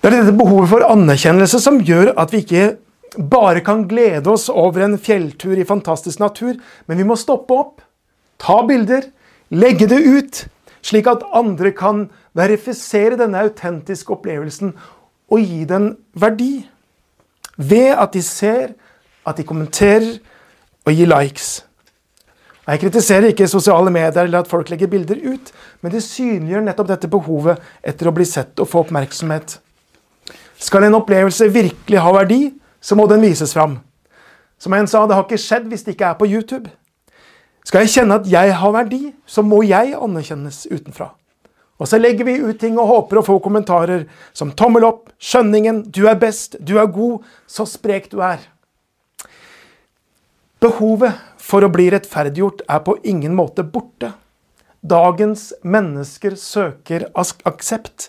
Det 0.00 0.10
er 0.10 0.20
dette 0.20 0.34
behovet 0.38 0.70
for 0.70 0.86
anerkjennelse 0.86 1.58
som 1.62 1.80
gjør 1.82 2.12
at 2.18 2.34
vi 2.34 2.42
ikke 2.44 2.66
bare 3.16 3.62
kan 3.64 3.86
glede 3.88 4.30
oss 4.30 4.48
over 4.52 4.84
en 4.84 4.98
fjelltur 5.02 5.56
i 5.58 5.66
fantastisk 5.66 6.20
natur, 6.22 6.58
men 6.86 7.00
vi 7.00 7.06
må 7.08 7.16
stoppe 7.18 7.56
opp, 7.56 7.80
ta 8.38 8.60
bilder, 8.68 9.08
legge 9.50 9.88
det 9.90 10.02
ut, 10.04 10.42
slik 10.86 11.08
at 11.10 11.24
andre 11.34 11.72
kan 11.74 12.04
verifisere 12.36 13.18
denne 13.18 13.40
autentiske 13.48 14.12
opplevelsen 14.14 14.74
og 15.30 15.42
gi 15.42 15.64
den 15.68 15.94
verdi. 16.14 16.66
Ved 17.56 17.94
at 17.96 18.12
de 18.14 18.22
ser, 18.22 18.74
at 19.26 19.38
de 19.38 19.46
kommenterer 19.46 20.18
og 20.86 20.92
gir 20.92 21.08
likes. 21.10 21.64
Jeg 22.66 22.80
kritiserer 22.82 23.30
ikke 23.30 23.46
sosiale 23.48 23.90
medier 23.94 24.24
eller 24.26 24.42
at 24.42 24.48
folk 24.50 24.70
legger 24.70 24.90
bilder 24.90 25.20
ut, 25.22 25.52
men 25.82 25.92
det 25.92 26.02
synliggjør 26.02 26.64
nettopp 26.66 26.88
dette 26.90 27.10
behovet 27.10 27.62
etter 27.86 28.10
å 28.10 28.14
bli 28.14 28.26
sett 28.26 28.58
og 28.58 28.66
få 28.70 28.82
oppmerksomhet. 28.82 29.60
Skal 30.58 30.86
en 30.86 30.98
opplevelse 30.98 31.46
virkelig 31.52 32.00
ha 32.02 32.14
verdi, 32.16 32.40
så 32.80 32.98
må 32.98 33.06
den 33.06 33.22
vises 33.22 33.54
fram. 33.54 33.78
Som 34.58 34.74
en 34.74 34.88
sa, 34.90 35.04
det 35.06 35.14
har 35.14 35.26
ikke 35.26 35.38
skjedd 35.38 35.68
hvis 35.70 35.86
det 35.86 35.94
ikke 35.94 36.10
er 36.10 36.18
på 36.18 36.26
YouTube. 36.26 36.72
Skal 37.66 37.84
jeg 37.84 37.92
kjenne 37.96 38.18
at 38.18 38.26
jeg 38.30 38.54
har 38.56 38.74
verdi, 38.74 39.02
så 39.26 39.42
må 39.46 39.62
jeg 39.66 39.94
anerkjennes 39.94 40.64
utenfra. 40.70 41.12
Og 41.76 41.88
så 41.90 42.00
legger 42.00 42.24
vi 42.24 42.38
ut 42.40 42.58
ting 42.60 42.78
og 42.80 42.88
håper 42.88 43.20
å 43.20 43.24
få 43.26 43.38
kommentarer 43.44 44.06
som 44.36 44.54
tommel 44.56 44.86
opp, 44.88 45.10
skjønningen, 45.20 45.84
du 45.92 46.06
er 46.08 46.16
best, 46.20 46.56
du 46.60 46.78
er 46.80 46.88
god, 46.88 47.24
så 47.46 47.66
sprek 47.68 48.08
du 48.12 48.22
er. 48.24 48.40
Behovet 50.62 51.20
for 51.36 51.66
å 51.66 51.72
bli 51.72 51.90
rettferdiggjort 51.92 52.64
er 52.72 52.80
på 52.86 52.96
ingen 53.04 53.36
måte 53.36 53.62
borte. 53.62 54.14
Dagens 54.80 55.50
mennesker 55.66 56.36
søker 56.40 57.10
aksept. 57.14 58.08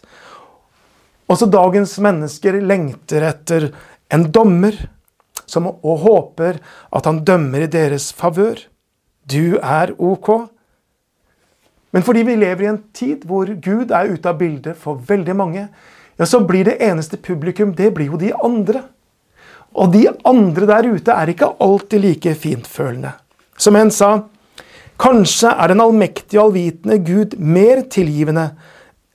Også 1.27 1.49
dagens 1.51 1.97
mennesker 1.99 2.61
lengter 2.63 3.25
etter 3.27 3.71
en 4.13 4.29
dommer 4.31 4.77
som, 5.47 5.67
og 5.67 6.03
håper 6.05 6.61
at 6.95 7.07
han 7.07 7.23
dømmer 7.27 7.65
i 7.65 7.71
deres 7.71 8.13
favør. 8.15 8.61
Du 9.27 9.57
er 9.59 9.91
ok. 9.97 10.47
Men 11.97 12.03
fordi 12.05 12.21
vi 12.27 12.35
lever 12.37 12.61
i 12.61 12.67
en 12.69 12.83
tid 12.93 13.23
hvor 13.25 13.49
Gud 13.49 13.89
er 13.89 14.11
ute 14.13 14.29
av 14.29 14.35
bildet 14.37 14.77
for 14.77 14.99
veldig 15.01 15.33
mange, 15.33 15.63
ja, 16.13 16.25
så 16.29 16.43
blir 16.45 16.67
det 16.67 16.75
eneste 16.85 17.17
publikum 17.17 17.71
det 17.73 17.87
blir 17.95 18.11
jo 18.11 18.19
de 18.21 18.29
andre. 18.37 18.83
Og 19.73 19.95
de 19.95 20.03
andre 20.29 20.67
der 20.69 20.91
ute 20.93 21.15
er 21.15 21.31
ikke 21.33 21.55
alltid 21.57 22.03
like 22.03 22.33
fintfølende. 22.37 23.15
Som 23.57 23.79
en 23.79 23.89
sa, 23.89 24.11
kanskje 25.01 25.49
er 25.49 25.73
den 25.73 25.81
allmektige 25.81 26.37
og 26.37 26.51
allvitende 26.51 26.99
Gud 27.01 27.33
mer 27.41 27.81
tilgivende 27.89 28.51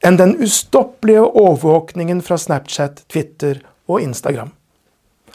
enn 0.03 0.19
den 0.19 0.35
ustoppelige 0.43 1.23
overvåkningen 1.23 2.19
fra 2.27 2.35
Snapchat, 2.35 3.05
Twitter 3.07 3.61
og 3.87 4.03
Instagram. 4.03 4.51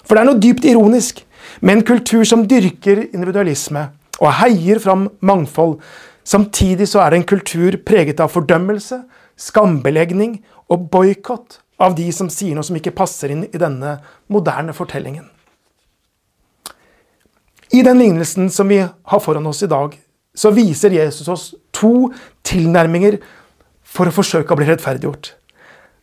For 0.04 0.20
det 0.20 0.26
er 0.26 0.30
noe 0.34 0.44
dypt 0.44 0.68
ironisk 0.68 1.24
med 1.62 1.78
en 1.78 1.88
kultur 1.94 2.28
som 2.28 2.44
dyrker 2.44 3.06
individualisme 3.08 3.88
og 4.20 4.36
heier 4.42 4.84
fram 4.84 5.08
mangfold. 5.24 5.80
Samtidig 6.28 6.90
så 6.92 7.00
er 7.00 7.14
det 7.14 7.22
en 7.22 7.30
kultur 7.30 7.78
preget 7.88 8.20
av 8.20 8.34
fordømmelse, 8.34 9.00
skambelegning 9.40 10.42
og 10.68 10.90
boikott 10.92 11.62
av 11.80 11.96
de 11.96 12.10
som 12.12 12.28
sier 12.34 12.58
noe 12.58 12.68
som 12.68 12.76
ikke 12.76 12.96
passer 12.98 13.32
inn 13.32 13.46
i 13.48 13.62
denne 13.62 14.00
moderne 14.34 14.76
fortellingen. 14.76 15.30
I 17.72 17.84
den 17.84 18.00
lignelsen 18.00 18.50
som 18.52 18.68
vi 18.68 18.82
har 18.82 19.24
foran 19.24 19.48
oss 19.48 19.64
i 19.64 19.72
dag, 19.72 19.96
så 20.36 20.52
viser 20.52 20.96
Jesus 20.96 21.28
oss 21.32 21.48
to 21.76 22.10
tilnærminger 22.48 23.20
for 23.88 24.10
å 24.10 24.16
forsøke 24.16 24.54
å 24.54 24.60
bli 24.60 24.68
rettferdiggjort. 24.68 25.32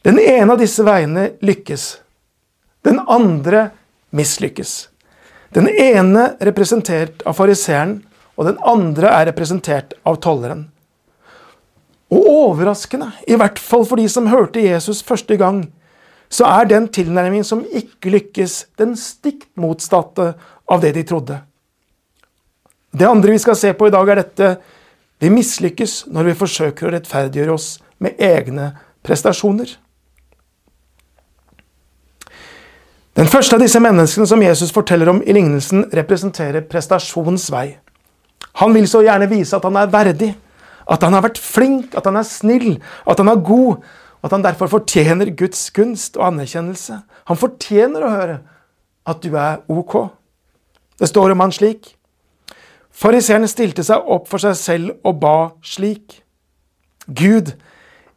Den 0.05 0.19
ene 0.21 0.53
av 0.53 0.61
disse 0.61 0.85
veiene 0.85 1.31
lykkes. 1.45 1.85
Den 2.85 3.01
andre 3.09 3.69
mislykkes. 4.13 4.75
Den 5.57 5.69
ene 5.69 6.35
representert 6.45 7.23
av 7.29 7.39
fariseeren, 7.39 8.03
og 8.35 8.49
den 8.49 8.59
andre 8.67 9.11
er 9.13 9.29
representert 9.31 9.95
av 10.07 10.19
tolleren. 10.23 10.67
Og 12.15 12.27
overraskende, 12.31 13.11
i 13.27 13.37
hvert 13.39 13.59
fall 13.59 13.87
for 13.89 14.01
de 14.01 14.07
som 14.11 14.29
hørte 14.31 14.63
Jesus 14.63 15.03
første 15.07 15.39
gang, 15.41 15.65
så 16.31 16.47
er 16.51 16.69
den 16.71 16.89
tilnærmingen 16.91 17.47
som 17.47 17.63
ikke 17.65 18.13
lykkes, 18.15 18.65
den 18.79 18.97
stikk 18.99 19.47
motsatte 19.61 20.33
av 20.71 20.83
det 20.83 20.95
de 20.97 21.05
trodde. 21.07 21.39
Det 22.95 23.07
andre 23.09 23.35
vi 23.35 23.43
skal 23.43 23.59
se 23.59 23.73
på 23.75 23.89
i 23.89 23.95
dag, 23.95 24.09
er 24.09 24.23
dette 24.23 24.51
vi 25.23 25.31
mislykkes 25.31 26.05
når 26.13 26.31
vi 26.31 26.39
forsøker 26.39 26.89
å 26.89 26.93
rettferdiggjøre 26.95 27.55
oss 27.55 27.69
med 28.03 28.19
egne 28.23 28.73
prestasjoner. 29.07 29.77
Den 33.15 33.31
første 33.31 33.55
av 33.55 33.63
disse 33.63 33.79
menneskene 33.79 34.27
som 34.27 34.43
Jesus 34.43 34.75
forteller 34.75 35.11
om 35.13 35.21
i 35.23 35.35
lignelsen, 35.37 35.87
representerer 35.95 36.67
prestasjonens 36.67 37.47
vei. 37.55 37.77
Han 38.61 38.75
vil 38.77 38.89
så 38.91 39.03
gjerne 39.05 39.29
vise 39.31 39.57
at 39.57 39.65
han 39.67 39.77
er 39.81 39.93
verdig, 39.93 40.33
at 40.85 41.03
han 41.03 41.17
har 41.17 41.25
vært 41.25 41.41
flink, 41.41 41.95
at 41.97 42.07
han 42.07 42.19
er 42.21 42.27
snill, 42.29 42.77
at 43.09 43.21
han 43.21 43.31
er 43.33 43.41
god, 43.45 43.85
at 44.25 44.33
han 44.33 44.45
derfor 44.45 44.71
fortjener 44.73 45.33
Guds 45.37 45.67
gunst 45.75 46.19
og 46.21 46.29
anerkjennelse. 46.31 47.01
Han 47.29 47.41
fortjener 47.41 48.05
å 48.05 48.13
høre 48.13 48.39
at 49.09 49.21
du 49.25 49.35
er 49.37 49.65
ok. 49.69 49.99
Det 51.01 51.09
står 51.11 51.35
om 51.35 51.43
han 51.45 51.53
slik. 51.53 51.95
Fariseeren 52.95 53.49
stilte 53.51 53.83
seg 53.85 54.07
opp 54.07 54.29
for 54.31 54.41
seg 54.41 54.55
selv 54.57 54.95
og 55.05 55.19
ba 55.25 55.37
slik. 55.67 56.21
Gud, 57.05 57.57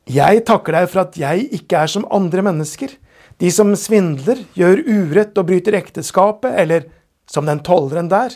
jeg 0.08 0.46
takker 0.48 0.78
deg 0.78 0.88
for 0.92 1.04
at 1.04 1.18
jeg 1.20 1.50
ikke 1.58 1.82
er 1.82 1.92
som 1.92 2.08
andre 2.14 2.46
mennesker 2.46 2.94
de 3.42 3.50
som 3.54 3.74
svindler, 3.78 4.42
gjør 4.58 4.82
urett 4.88 5.38
og 5.38 5.50
bryter 5.50 5.78
ekteskapet, 5.78 6.56
eller 6.58 6.88
som 7.30 7.46
den 7.46 7.62
tolleren 7.66 8.10
der. 8.10 8.34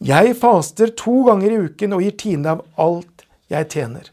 Jeg 0.00 0.32
faster 0.40 0.94
to 0.96 1.26
ganger 1.26 1.52
i 1.52 1.60
uken 1.66 1.92
og 1.92 2.02
gir 2.04 2.16
tiende 2.16 2.54
av 2.54 2.62
alt 2.80 3.26
jeg 3.52 3.68
tjener. 3.68 4.06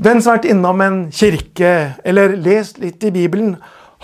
Den 0.00 0.20
som 0.20 0.32
har 0.32 0.40
vært 0.40 0.50
innom 0.52 0.80
en 0.84 0.98
kirke 1.12 1.70
eller 2.04 2.36
lest 2.36 2.80
litt 2.80 3.04
i 3.04 3.12
Bibelen, 3.14 3.54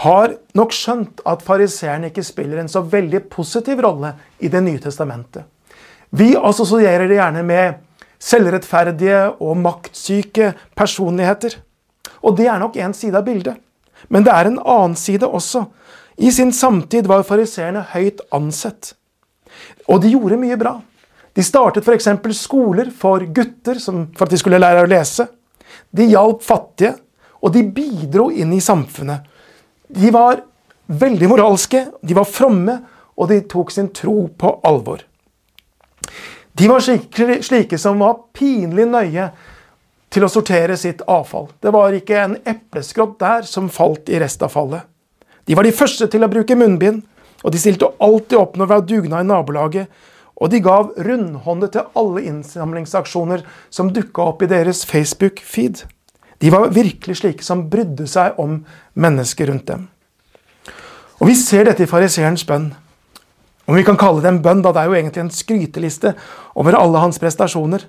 har 0.04 0.34
nok 0.56 0.74
skjønt 0.76 1.22
at 1.24 1.44
fariseeren 1.44 2.04
ikke 2.10 2.24
spiller 2.24 2.60
en 2.60 2.68
så 2.68 2.82
veldig 2.84 3.22
positiv 3.32 3.80
rolle 3.80 4.12
i 4.44 4.48
Det 4.52 4.60
nye 4.60 4.80
testamentet. 4.80 5.44
Vi 6.10 6.34
assosierer 6.36 7.08
det 7.08 7.16
gjerne 7.16 7.42
med 7.42 7.78
selvrettferdige 8.20 9.22
og 9.40 9.56
maktsyke 9.56 10.52
personligheter. 10.76 11.56
Og 12.22 12.36
det 12.36 12.46
er 12.48 12.60
nok 12.60 12.76
en 12.76 12.94
side 12.94 13.16
av 13.16 13.24
bildet. 13.24 13.56
Men 14.08 14.24
det 14.24 14.32
er 14.32 14.50
en 14.50 14.60
annen 14.60 14.96
side 14.96 15.26
også. 15.26 15.64
I 16.18 16.30
sin 16.30 16.52
samtid 16.52 17.08
var 17.08 17.24
fariseerne 17.24 17.84
høyt 17.92 18.20
ansett. 18.32 18.94
Og 19.88 20.02
de 20.02 20.12
gjorde 20.12 20.38
mye 20.40 20.58
bra. 20.60 20.74
De 21.36 21.44
startet 21.44 21.84
f.eks. 21.84 22.08
skoler 22.38 22.90
for 22.96 23.20
gutter 23.20 23.80
for 23.80 24.24
at 24.24 24.32
de 24.32 24.38
skulle 24.40 24.60
lære 24.60 24.86
å 24.86 24.90
lese. 24.90 25.26
De 25.92 26.06
hjalp 26.08 26.42
fattige, 26.44 26.94
og 27.44 27.52
de 27.52 27.62
bidro 27.62 28.30
inn 28.32 28.54
i 28.56 28.62
samfunnet. 28.64 29.26
De 29.88 30.10
var 30.10 30.40
veldig 30.86 31.28
moralske, 31.28 31.86
de 32.00 32.16
var 32.16 32.28
fromme, 32.28 32.78
og 33.16 33.28
de 33.30 33.42
tok 33.48 33.70
sin 33.72 33.90
tro 33.94 34.26
på 34.38 34.54
alvor. 34.66 35.02
De 36.56 36.68
var 36.68 36.80
slike, 36.80 37.78
som 37.78 38.00
var 38.00 38.16
pinlig 38.32 38.86
nøye 38.88 39.28
til 40.12 40.24
å 40.24 40.30
sortere 40.32 40.76
sitt 40.80 41.02
avfall. 41.04 41.50
Det 41.60 41.72
var 41.74 41.92
ikke 41.92 42.20
en 42.22 42.36
epleskrott 42.48 43.18
der 43.20 43.44
som 43.48 43.68
falt 43.72 44.08
i 44.08 44.20
restavfallet. 44.22 44.86
De 45.46 45.54
var 45.54 45.66
de 45.66 45.74
første 45.76 46.08
til 46.10 46.24
å 46.24 46.30
bruke 46.32 46.56
munnbind, 46.58 47.02
og 47.44 47.52
de 47.52 47.60
stilte 47.60 47.90
alltid 48.02 48.38
opp 48.38 48.56
når 48.56 48.66
det 48.66 48.74
var 48.74 48.86
dugnad 48.90 49.24
i 49.24 49.28
nabolaget. 49.28 49.90
Og 50.36 50.50
de 50.52 50.60
gav 50.60 50.90
rundhåndet 51.00 51.72
til 51.72 51.86
alle 51.96 52.22
innsamlingsaksjoner 52.28 53.44
som 53.72 53.92
dukka 53.92 54.24
opp 54.32 54.42
i 54.44 54.50
deres 54.50 54.84
Facebook-feed. 54.88 55.86
De 56.44 56.52
var 56.52 56.72
virkelig 56.76 57.22
slike 57.22 57.44
som 57.44 57.66
brydde 57.72 58.04
seg 58.10 58.36
om 58.40 58.58
mennesker 58.92 59.48
rundt 59.48 59.70
dem. 59.70 59.86
Og 61.20 61.30
Vi 61.30 61.34
ser 61.40 61.64
dette 61.64 61.86
i 61.86 61.88
fariseerens 61.88 62.44
bønn. 62.44 62.74
Om 63.66 63.74
vi 63.74 63.84
kan 63.84 63.96
kalle 63.98 64.20
det 64.22 64.28
en 64.30 64.42
bønn, 64.44 64.60
da 64.62 64.70
det 64.72 64.82
er 64.82 64.90
jo 64.90 64.98
egentlig 64.98 65.22
en 65.24 65.32
skryteliste 65.32 66.12
over 66.54 66.76
alle 66.78 67.00
hans 67.02 67.18
prestasjoner. 67.18 67.88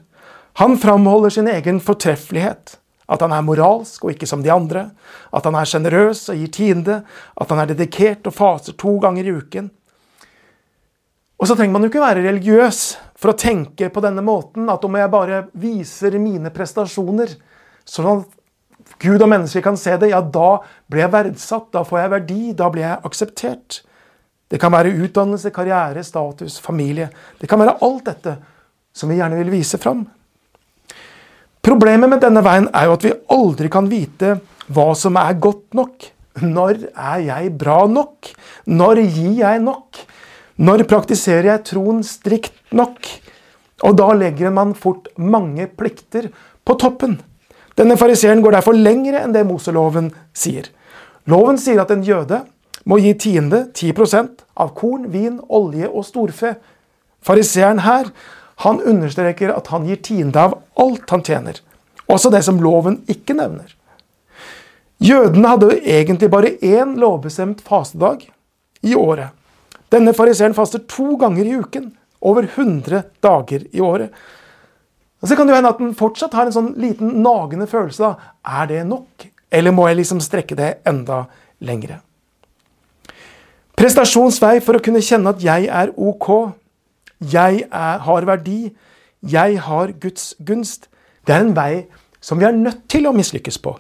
Han 0.58 0.78
framholder 0.82 1.30
sin 1.30 1.50
egen 1.52 1.82
fortreffelighet. 1.84 2.80
At 3.08 3.24
han 3.24 3.32
er 3.32 3.46
moralsk 3.46 4.04
og 4.04 4.14
ikke 4.14 4.28
som 4.30 4.44
de 4.44 4.52
andre. 4.52 4.90
At 5.32 5.48
han 5.48 5.56
er 5.56 5.70
sjenerøs 5.70 6.26
og 6.34 6.40
gir 6.40 6.54
tiende. 6.54 7.02
At 7.40 7.52
han 7.54 7.64
er 7.64 7.72
dedikert 7.72 8.28
og 8.28 8.36
faser 8.36 8.76
to 8.80 8.98
ganger 9.04 9.28
i 9.28 9.36
uken. 9.40 9.70
Og 11.38 11.48
så 11.48 11.56
trenger 11.56 11.76
man 11.76 11.86
jo 11.86 11.92
ikke 11.92 12.02
være 12.02 12.26
religiøs 12.26 12.82
for 13.18 13.34
å 13.34 13.38
tenke 13.38 13.92
på 13.94 14.02
denne 14.02 14.24
måten 14.26 14.70
at 14.74 14.84
om 14.86 14.98
jeg 14.98 15.14
bare 15.14 15.44
viser 15.58 16.18
mine 16.22 16.50
prestasjoner, 16.54 17.30
sånn 17.86 18.10
at 18.16 18.34
Gud 19.04 19.22
og 19.22 19.30
mennesker 19.30 19.62
kan 19.62 19.78
se 19.78 19.94
det, 20.02 20.10
ja, 20.14 20.22
da 20.22 20.58
blir 20.90 21.04
jeg 21.04 21.14
verdsatt, 21.14 21.70
da 21.76 21.84
får 21.86 22.00
jeg 22.02 22.14
verdi, 22.14 22.42
da 22.58 22.70
blir 22.74 22.86
jeg 22.88 23.06
akseptert. 23.10 23.82
Det 24.48 24.60
kan 24.62 24.74
være 24.74 24.96
utdannelse, 24.96 25.52
karriere, 25.54 26.04
status, 26.08 26.58
familie. 26.64 27.10
Det 27.38 27.50
kan 27.52 27.60
være 27.62 27.78
alt 27.84 28.06
dette 28.08 28.38
som 28.96 29.12
vi 29.12 29.20
gjerne 29.20 29.38
vil 29.42 29.52
vise 29.54 29.78
fram. 29.82 30.06
Problemet 31.68 32.08
med 32.08 32.22
denne 32.24 32.40
veien 32.46 32.70
er 32.72 32.86
jo 32.88 32.94
at 32.96 33.04
vi 33.04 33.10
aldri 33.36 33.68
kan 33.68 33.90
vite 33.92 34.38
hva 34.72 34.86
som 34.96 35.18
er 35.20 35.34
godt 35.44 35.76
nok. 35.76 36.06
Når 36.40 36.86
er 36.94 37.24
jeg 37.26 37.50
bra 37.60 37.82
nok? 37.92 38.30
Når 38.72 39.02
gir 39.04 39.34
jeg 39.42 39.60
nok? 39.66 40.00
Når 40.64 40.86
praktiserer 40.88 41.50
jeg 41.50 41.66
troen 41.68 42.00
strikt 42.08 42.56
nok? 42.72 43.10
Og 43.84 43.98
da 44.00 44.08
legger 44.16 44.54
man 44.56 44.72
fort 44.80 45.10
mange 45.20 45.68
plikter 45.68 46.30
på 46.64 46.78
toppen. 46.80 47.18
Denne 47.76 48.00
fariseeren 48.00 48.46
går 48.46 48.56
derfor 48.62 48.78
lengre 48.78 49.20
enn 49.26 49.36
det 49.36 49.44
Moseloven 49.50 50.14
sier. 50.32 50.72
Loven 51.28 51.60
sier 51.60 51.84
at 51.84 51.92
en 51.92 52.06
jøde 52.06 52.46
må 52.88 53.02
gi 53.04 53.12
tiende 53.20 53.66
10% 53.76 54.46
av 54.56 54.72
korn, 54.78 55.12
vin, 55.12 55.42
olje 55.52 55.92
og 55.92 56.08
storfe. 56.08 56.56
Fariseeren 57.20 57.84
her 57.84 58.08
han 58.64 58.82
understreker 58.82 59.54
at 59.54 59.68
han 59.74 59.86
gir 59.86 60.00
tiende 60.02 60.42
av 60.42 60.58
alt 60.82 61.10
han 61.14 61.24
tjener. 61.26 61.60
Også 62.08 62.32
det 62.34 62.44
som 62.48 62.62
loven 62.64 63.02
ikke 63.12 63.36
nevner. 63.38 63.74
Jødene 65.04 65.52
hadde 65.52 65.76
egentlig 65.86 66.30
bare 66.34 66.56
én 66.66 66.96
lovbestemt 66.98 67.62
fastedag 67.62 68.24
i 68.82 68.96
året. 68.98 69.30
Denne 69.94 70.14
fariseeren 70.18 70.56
faster 70.58 70.82
to 70.90 71.16
ganger 71.22 71.46
i 71.46 71.60
uken. 71.62 71.92
Over 72.22 72.48
100 72.50 73.04
dager 73.22 73.68
i 73.72 73.82
året. 73.82 74.10
Og 75.22 75.28
Så 75.28 75.36
kan 75.36 75.48
det 75.48 75.54
jo 75.54 75.58
hende 75.58 75.70
at 75.70 75.78
den 75.82 75.94
fortsatt 75.98 76.34
har 76.34 76.50
en 76.50 76.56
sånn 76.56 76.74
liten 76.82 77.22
nagende 77.22 77.68
følelse. 77.70 78.00
da. 78.04 78.16
Er 78.62 78.66
det 78.68 78.88
nok? 78.88 79.28
Eller 79.52 79.72
må 79.72 79.88
jeg 79.88 79.98
liksom 79.98 80.20
strekke 80.22 80.56
det 80.56 80.78
enda 80.86 81.26
lengre? 81.62 82.02
Prestasjonsvei 83.78 84.60
for 84.66 84.78
å 84.78 84.82
kunne 84.82 85.04
kjenne 85.06 85.30
at 85.30 85.44
jeg 85.44 85.68
er 85.70 85.94
ok, 85.94 86.54
jeg 87.20 87.64
er, 87.72 87.98
har 88.06 88.28
verdi, 88.28 88.76
jeg 89.22 89.62
har 89.62 89.94
Guds 90.02 90.36
gunst, 90.46 90.90
det 91.28 91.36
er 91.36 91.46
en 91.46 91.56
vei 91.58 91.88
som 92.22 92.40
vi 92.40 92.48
er 92.48 92.56
nødt 92.56 92.86
til 92.90 93.08
å 93.08 93.16
mislykkes 93.16 93.60
på. 93.64 93.76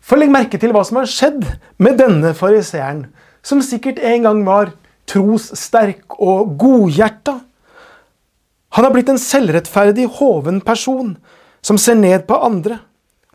For 0.00 0.20
legg 0.20 0.32
merke 0.32 0.58
til 0.60 0.72
hva 0.74 0.82
som 0.86 1.00
har 1.00 1.08
skjedd 1.10 1.44
med 1.78 1.98
denne 2.00 2.32
fariseeren, 2.36 3.06
som 3.42 3.62
sikkert 3.64 4.00
en 4.04 4.26
gang 4.26 4.42
var 4.46 4.72
trossterk 5.10 6.18
og 6.20 6.56
godhjerta. 6.60 7.38
Han 8.76 8.86
har 8.86 8.94
blitt 8.94 9.10
en 9.10 9.20
selvrettferdig, 9.20 10.06
hoven 10.20 10.60
person 10.62 11.16
som 11.64 11.78
ser 11.80 11.98
ned 11.98 12.26
på 12.28 12.38
andre. 12.38 12.78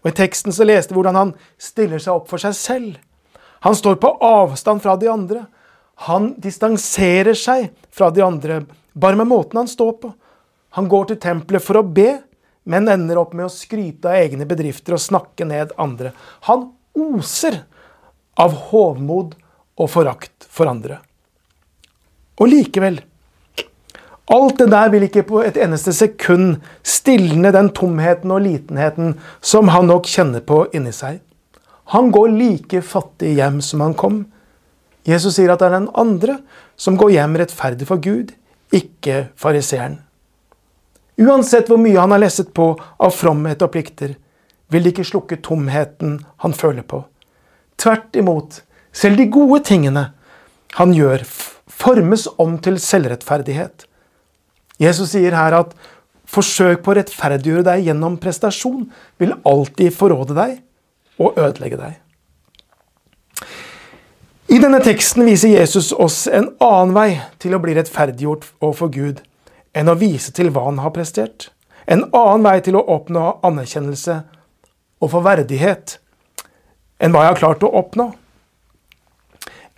Og 0.04 0.12
I 0.12 0.18
teksten 0.22 0.54
så 0.56 0.68
leste 0.68 0.94
vi 0.94 1.00
hvordan 1.00 1.18
han 1.18 1.34
stiller 1.62 2.02
seg 2.02 2.20
opp 2.20 2.30
for 2.32 2.42
seg 2.42 2.56
selv. 2.58 2.96
Han 3.66 3.76
står 3.76 3.98
på 4.02 4.14
avstand 4.24 4.84
fra 4.84 4.96
de 5.02 5.10
andre. 5.10 5.46
Han 5.96 6.34
distanserer 6.42 7.38
seg 7.40 7.70
fra 7.92 8.12
de 8.12 8.24
andre 8.26 8.64
bare 8.94 9.20
med 9.20 9.28
måten 9.28 9.58
han 9.62 9.72
står 9.72 9.94
på. 10.02 10.12
Han 10.76 10.90
går 10.92 11.10
til 11.10 11.22
tempelet 11.24 11.64
for 11.64 11.80
å 11.80 11.88
be, 11.88 12.18
men 12.68 12.90
ender 12.92 13.20
opp 13.22 13.36
med 13.36 13.48
å 13.48 13.54
skryte 13.54 14.12
av 14.12 14.20
egne 14.20 14.48
bedrifter 14.48 14.96
og 14.96 15.04
snakke 15.04 15.48
ned 15.48 15.72
andre. 15.80 16.12
Han 16.50 16.70
oser 16.96 17.62
av 18.40 18.56
hovmod 18.70 19.36
og 19.76 19.92
forakt 19.92 20.48
for 20.52 20.72
andre. 20.72 21.00
Og 22.40 22.52
likevel 22.52 23.04
Alt 24.34 24.58
det 24.58 24.72
der 24.74 24.90
vil 24.90 25.04
ikke 25.06 25.22
på 25.28 25.42
et 25.46 25.58
eneste 25.62 25.92
sekund 25.94 26.64
stilne 26.82 27.52
den 27.54 27.68
tomheten 27.78 28.32
og 28.34 28.42
litenheten 28.42 29.12
som 29.38 29.70
han 29.70 29.86
nok 29.86 30.10
kjenner 30.10 30.42
på 30.42 30.64
inni 30.74 30.94
seg. 30.96 31.20
Han 31.94 32.10
går 32.10 32.34
like 32.34 32.82
fattig 32.82 33.36
hjem 33.38 33.60
som 33.62 33.84
han 33.86 33.94
kom. 33.94 34.24
Jesus 35.06 35.38
sier 35.38 35.54
at 35.54 35.62
det 35.62 35.70
er 35.70 35.78
den 35.78 35.92
andre 35.94 36.40
som 36.80 36.98
går 36.98 37.14
hjem 37.16 37.38
rettferdig 37.40 37.88
for 37.90 38.02
Gud, 38.02 38.34
ikke 38.74 39.28
fariseeren. 39.40 40.00
Uansett 41.22 41.70
hvor 41.72 41.80
mye 41.80 42.00
han 42.00 42.12
har 42.12 42.24
lesset 42.24 42.52
på 42.58 42.74
av 42.76 43.14
fromhet 43.16 43.62
og 43.64 43.72
plikter, 43.72 44.16
vil 44.74 44.84
det 44.84 44.96
ikke 44.96 45.08
slukke 45.08 45.40
tomheten 45.46 46.18
han 46.44 46.56
føler 46.58 46.84
på. 46.84 47.04
Tvert 47.80 48.18
imot, 48.18 48.62
selv 48.96 49.20
de 49.22 49.28
gode 49.32 49.62
tingene 49.68 50.10
han 50.76 50.94
gjør, 50.96 51.24
formes 51.72 52.26
om 52.42 52.58
til 52.64 52.80
selvrettferdighet. 52.82 53.86
Jesus 54.82 55.14
sier 55.14 55.36
her 55.38 55.56
at 55.56 55.76
forsøk 56.28 56.82
på 56.84 56.92
å 56.92 56.98
rettferdiggjøre 56.98 57.68
deg 57.70 57.86
gjennom 57.90 58.18
prestasjon 58.20 58.88
vil 59.22 59.36
alltid 59.48 59.94
forråde 59.96 60.36
deg 60.36 60.58
og 61.22 61.38
ødelegge 61.40 61.80
deg. 61.80 62.00
I 64.56 64.60
denne 64.62 64.78
teksten 64.80 65.26
viser 65.28 65.52
Jesus 65.52 65.90
oss 65.92 66.30
en 66.32 66.46
annen 66.64 66.94
vei 66.96 67.18
til 67.44 67.58
å 67.58 67.60
bli 67.60 67.74
rettferdiggjort 67.76 68.46
overfor 68.64 68.88
Gud 68.94 69.18
enn 69.76 69.90
å 69.92 69.96
vise 70.00 70.32
til 70.38 70.48
hva 70.56 70.62
han 70.70 70.78
har 70.80 70.94
prestert. 70.96 71.50
En 71.92 72.06
annen 72.16 72.46
vei 72.46 72.62
til 72.64 72.78
å 72.80 72.84
oppnå 72.94 73.24
anerkjennelse 73.44 74.14
og 75.04 75.10
få 75.12 75.20
verdighet 75.26 75.98
enn 77.04 77.12
hva 77.12 77.26
jeg 77.26 77.34
har 77.34 77.42
klart 77.42 77.66
å 77.68 77.72
oppnå. 77.82 78.06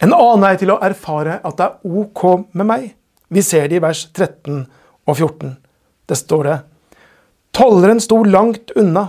En 0.06 0.14
annen 0.14 0.44
vei 0.46 0.52
til 0.62 0.74
å 0.76 0.78
erfare 0.86 1.40
at 1.42 1.58
det 1.58 1.70
er 1.72 1.96
OK 2.04 2.22
med 2.52 2.70
meg. 2.70 2.84
Vi 3.34 3.42
ser 3.48 3.72
det 3.72 3.80
i 3.80 3.86
vers 3.88 4.04
13 4.12 4.60
og 4.60 5.16
14. 5.16 5.56
Det 6.06 6.20
står 6.20 6.52
det. 6.52 6.60
Tolleren 7.58 8.04
sto 8.04 8.20
langt 8.28 8.76
unna 8.78 9.08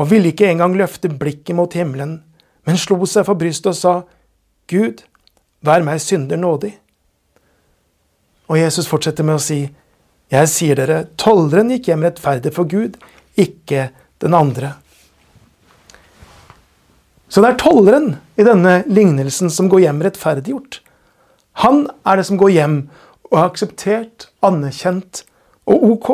og 0.00 0.08
ville 0.14 0.32
ikke 0.32 0.48
engang 0.54 0.78
løfte 0.80 1.12
blikket 1.12 1.58
mot 1.58 1.76
himmelen, 1.76 2.22
men 2.64 2.80
slo 2.80 3.02
seg 3.04 3.28
for 3.28 3.36
brystet 3.36 3.74
og 3.74 3.78
sa, 3.82 3.94
Gud, 4.70 5.02
vær 5.66 5.84
meg 5.84 6.00
synder 6.02 6.38
nådig. 6.40 6.72
Og 8.50 8.58
Jesus 8.58 8.88
fortsetter 8.90 9.26
med 9.26 9.38
å 9.38 9.42
si, 9.42 9.64
Jeg 10.30 10.46
sier 10.46 10.78
dere, 10.78 11.08
tolleren 11.18 11.72
gikk 11.74 11.88
hjem 11.90 12.04
rettferdig 12.06 12.52
for 12.54 12.68
Gud, 12.70 12.94
ikke 13.34 13.88
den 14.22 14.34
andre. 14.34 14.76
Så 17.30 17.42
det 17.42 17.50
er 17.50 17.58
tolleren 17.58 18.12
i 18.38 18.46
denne 18.46 18.80
lignelsen 18.86 19.50
som 19.50 19.66
går 19.70 19.84
hjem 19.88 20.02
rettferdiggjort. 20.06 20.80
Han 21.62 21.88
er 22.06 22.18
det 22.18 22.26
som 22.26 22.38
går 22.38 22.54
hjem 22.54 22.76
og 23.30 23.36
er 23.38 23.44
akseptert, 23.44 24.28
anerkjent 24.42 25.24
og 25.70 25.86
ok. 25.92 26.10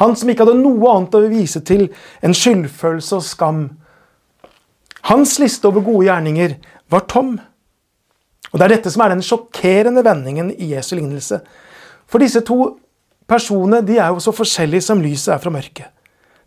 Han 0.00 0.14
som 0.16 0.30
ikke 0.30 0.46
hadde 0.46 0.60
noe 0.60 0.92
annet 0.94 1.16
å 1.18 1.28
vise 1.28 1.60
til 1.66 1.88
enn 2.24 2.36
skyldfølelse 2.36 3.18
og 3.18 3.26
skam. 3.26 3.62
Hans 5.08 5.36
liste 5.42 5.68
over 5.68 5.84
gode 5.84 6.06
gjerninger 6.06 6.56
var 6.90 7.06
tom. 7.10 7.38
Og 8.52 8.58
Det 8.58 8.64
er 8.64 8.74
dette 8.76 8.90
som 8.92 9.04
er 9.04 9.12
den 9.12 9.24
sjokkerende 9.24 10.04
vendingen 10.04 10.50
i 10.56 10.72
Jesu 10.72 10.94
lignelse. 10.96 11.40
For 12.08 12.18
disse 12.22 12.40
to 12.40 12.78
personene 13.28 13.82
de 13.84 13.98
er 13.98 14.12
jo 14.14 14.22
så 14.24 14.32
forskjellige 14.32 14.86
som 14.88 15.02
lyset 15.04 15.34
er 15.34 15.42
fra 15.42 15.52
mørket. 15.52 15.90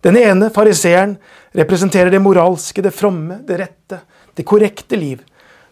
Den 0.02 0.18
ene, 0.18 0.50
fariseeren, 0.50 1.20
representerer 1.54 2.10
det 2.10 2.22
moralske, 2.22 2.82
det 2.82 2.94
fromme, 2.94 3.38
det 3.46 3.60
rette, 3.60 4.00
det 4.34 4.46
korrekte 4.50 4.98
liv. 4.98 5.20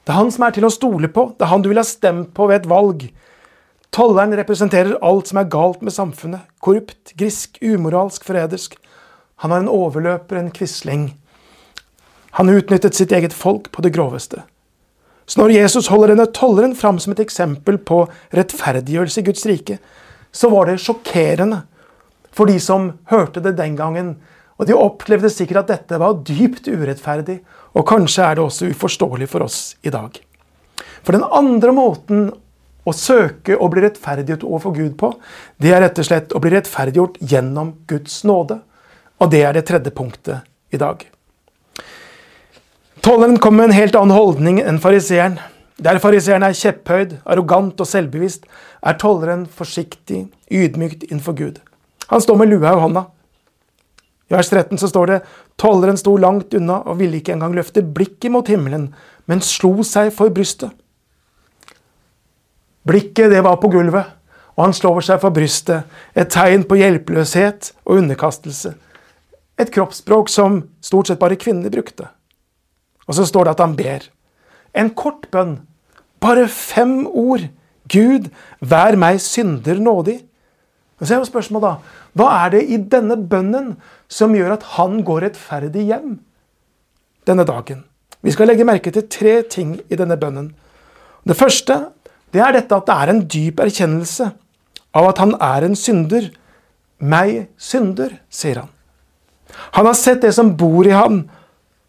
Det 0.06 0.14
er 0.14 0.20
han 0.20 0.30
som 0.32 0.46
er 0.46 0.54
til 0.54 0.68
å 0.68 0.74
stole 0.74 1.10
på, 1.10 1.32
det 1.34 1.48
er 1.48 1.50
han 1.50 1.64
du 1.66 1.72
vil 1.72 1.82
ha 1.82 1.88
stemt 1.88 2.30
på 2.38 2.46
ved 2.50 2.62
et 2.62 2.70
valg. 2.70 3.08
Tolleren 3.90 4.36
representerer 4.38 5.00
alt 5.02 5.32
som 5.32 5.42
er 5.42 5.50
galt 5.50 5.82
med 5.82 5.96
samfunnet. 5.96 6.46
Korrupt, 6.62 7.16
grisk, 7.18 7.58
umoralsk, 7.66 8.28
forrædersk. 8.28 8.78
Han 9.42 9.52
har 9.52 9.64
en 9.64 9.72
overløper, 9.72 10.38
en 10.38 10.54
quisling. 10.54 11.10
Han 12.38 12.54
utnyttet 12.54 12.94
sitt 12.94 13.12
eget 13.16 13.34
folk 13.34 13.72
på 13.74 13.82
det 13.82 13.96
groveste. 13.96 14.44
Så 15.30 15.38
når 15.38 15.54
Jesus 15.54 15.92
holder 15.94 16.15
denne 16.15 16.26
tolleren 16.34 16.74
fram 16.78 16.98
som 17.02 17.13
et 17.13 17.22
eksempel 17.22 17.78
på 17.86 18.02
rettferdiggjørelse 18.34 19.22
i 19.22 19.28
Guds 19.28 19.46
rike, 19.46 19.78
så 20.34 20.50
var 20.50 20.70
det 20.70 20.80
sjokkerende 20.82 21.62
for 22.34 22.50
de 22.50 22.58
som 22.62 22.92
hørte 23.12 23.44
det 23.46 23.54
den 23.60 23.76
gangen. 23.78 24.15
Og 24.58 24.68
de 24.68 24.76
opplevde 24.76 25.30
sikkert 25.32 25.63
at 25.63 25.74
dette 25.74 26.00
var 26.02 26.18
dypt 26.26 26.68
urettferdig, 26.68 27.39
og 27.78 27.86
kanskje 27.88 28.26
er 28.26 28.38
det 28.38 28.44
også 28.44 28.72
uforståelig 28.74 29.30
for 29.30 29.46
oss 29.46 29.60
i 29.86 29.94
dag. 29.94 30.18
For 31.06 31.15
den 31.15 31.24
andre 31.24 31.74
måten 31.78 32.26
å 32.89 32.96
søke 32.96 33.54
å 33.54 33.70
bli 33.72 33.86
rettferdiggjort 33.86 34.48
overfor 34.48 34.76
Gud 34.76 34.98
på, 35.00 35.13
det 35.62 35.76
er 35.76 35.86
rett 35.86 36.02
og 36.02 36.10
slett 36.10 36.34
å 36.34 36.42
bli 36.42 36.56
rettferdiggjort 36.56 37.22
gjennom 37.22 37.76
Guds 37.89 38.24
nåde. 38.26 38.60
Og 39.22 39.32
det 39.32 39.46
er 39.46 39.56
det 39.56 39.68
tredje 39.70 39.94
punktet 39.94 40.74
i 40.74 40.82
dag. 40.82 41.06
Tolleren 43.02 43.40
kom 43.40 43.56
med 43.56 43.70
en 43.70 43.78
helt 43.78 43.96
annen 43.96 44.18
holdning 44.18 44.58
enn 44.60 44.80
fariseeren. 44.84 45.38
Der 45.80 46.02
fariseeren 46.04 46.44
er 46.44 46.56
kjepphøyd, 46.58 47.14
arrogant 47.24 47.80
og 47.80 47.88
selvbevisst, 47.88 48.44
er 48.84 48.98
tolleren 49.00 49.46
forsiktig, 49.48 50.26
ydmykt 50.52 51.06
innenfor 51.08 51.38
Gud. 51.38 51.62
Han 52.12 52.20
står 52.20 52.42
med 52.42 52.52
lua 52.52 52.74
i 52.74 52.82
hånda. 52.82 53.06
I 54.28 54.36
vers 54.36 54.52
13 54.52 54.82
så 54.82 54.90
står 54.92 55.14
det 55.14 55.22
tolleren 55.62 55.98
sto 55.98 56.18
langt 56.20 56.54
unna 56.60 56.82
og 56.84 57.00
ville 57.00 57.22
ikke 57.22 57.38
engang 57.38 57.56
løfte 57.56 57.86
blikket 57.86 58.34
mot 58.36 58.52
himmelen, 58.52 58.90
men 59.32 59.46
slo 59.46 59.80
seg 59.88 60.12
for 60.14 60.36
brystet. 60.36 60.76
Blikket 62.84 63.32
det 63.32 63.46
var 63.48 63.62
på 63.64 63.72
gulvet, 63.72 64.12
og 64.60 64.66
han 64.66 64.76
slår 64.76 65.06
seg 65.08 65.24
for 65.24 65.32
brystet, 65.32 65.88
et 66.20 66.36
tegn 66.36 66.68
på 66.68 66.82
hjelpeløshet 66.82 67.74
og 67.86 68.04
underkastelse. 68.04 68.76
Et 69.60 69.72
kroppsspråk 69.72 70.28
som 70.32 70.66
stort 70.84 71.08
sett 71.08 71.22
bare 71.22 71.40
kvinner 71.40 71.72
brukte. 71.72 72.12
Og 73.10 73.17
så 73.17 73.26
står 73.26 73.48
det 73.48 73.56
at 73.58 73.63
han 73.65 73.76
ber. 73.78 74.06
En 74.78 74.93
kort 74.93 75.26
bønn. 75.34 75.58
Bare 76.22 76.48
fem 76.52 77.08
ord. 77.08 77.48
Gud, 77.89 78.30
vær 78.62 78.98
meg 79.02 79.17
synder 79.24 79.82
nådig. 79.82 80.19
Og 81.00 81.08
så 81.08 81.15
er 81.15 81.22
jo 81.24 81.30
spørsmålet 81.30 81.65
da, 81.65 81.76
Hva 82.13 82.32
er 82.45 82.54
det 82.54 82.63
i 82.69 82.78
denne 82.91 83.17
bønnen 83.17 83.74
som 84.12 84.36
gjør 84.36 84.58
at 84.58 84.65
han 84.76 85.00
går 85.08 85.26
rettferdig 85.30 85.88
hjem 85.89 86.19
denne 87.26 87.45
dagen? 87.48 87.86
Vi 88.22 88.34
skal 88.36 88.52
legge 88.52 88.67
merke 88.67 88.91
til 88.91 89.08
tre 89.08 89.39
ting 89.48 89.78
i 89.88 89.98
denne 89.98 90.17
bønnen. 90.19 90.52
Det 91.24 91.38
første 91.39 91.86
det 92.34 92.41
er 92.43 92.54
dette 92.54 92.76
at 92.76 92.86
det 92.86 92.95
er 92.95 93.12
en 93.13 93.24
dyp 93.26 93.62
erkjennelse 93.63 94.28
av 95.00 95.08
at 95.10 95.22
han 95.22 95.34
er 95.41 95.65
en 95.65 95.78
synder. 95.78 96.30
Meg 97.00 97.48
synder, 97.58 98.19
sier 98.30 98.62
han. 98.62 98.69
Han 99.78 99.88
har 99.88 99.98
sett 99.98 100.22
det 100.22 100.34
som 100.36 100.52
bor 100.60 100.86
i 100.86 100.93
ham. 100.93 101.24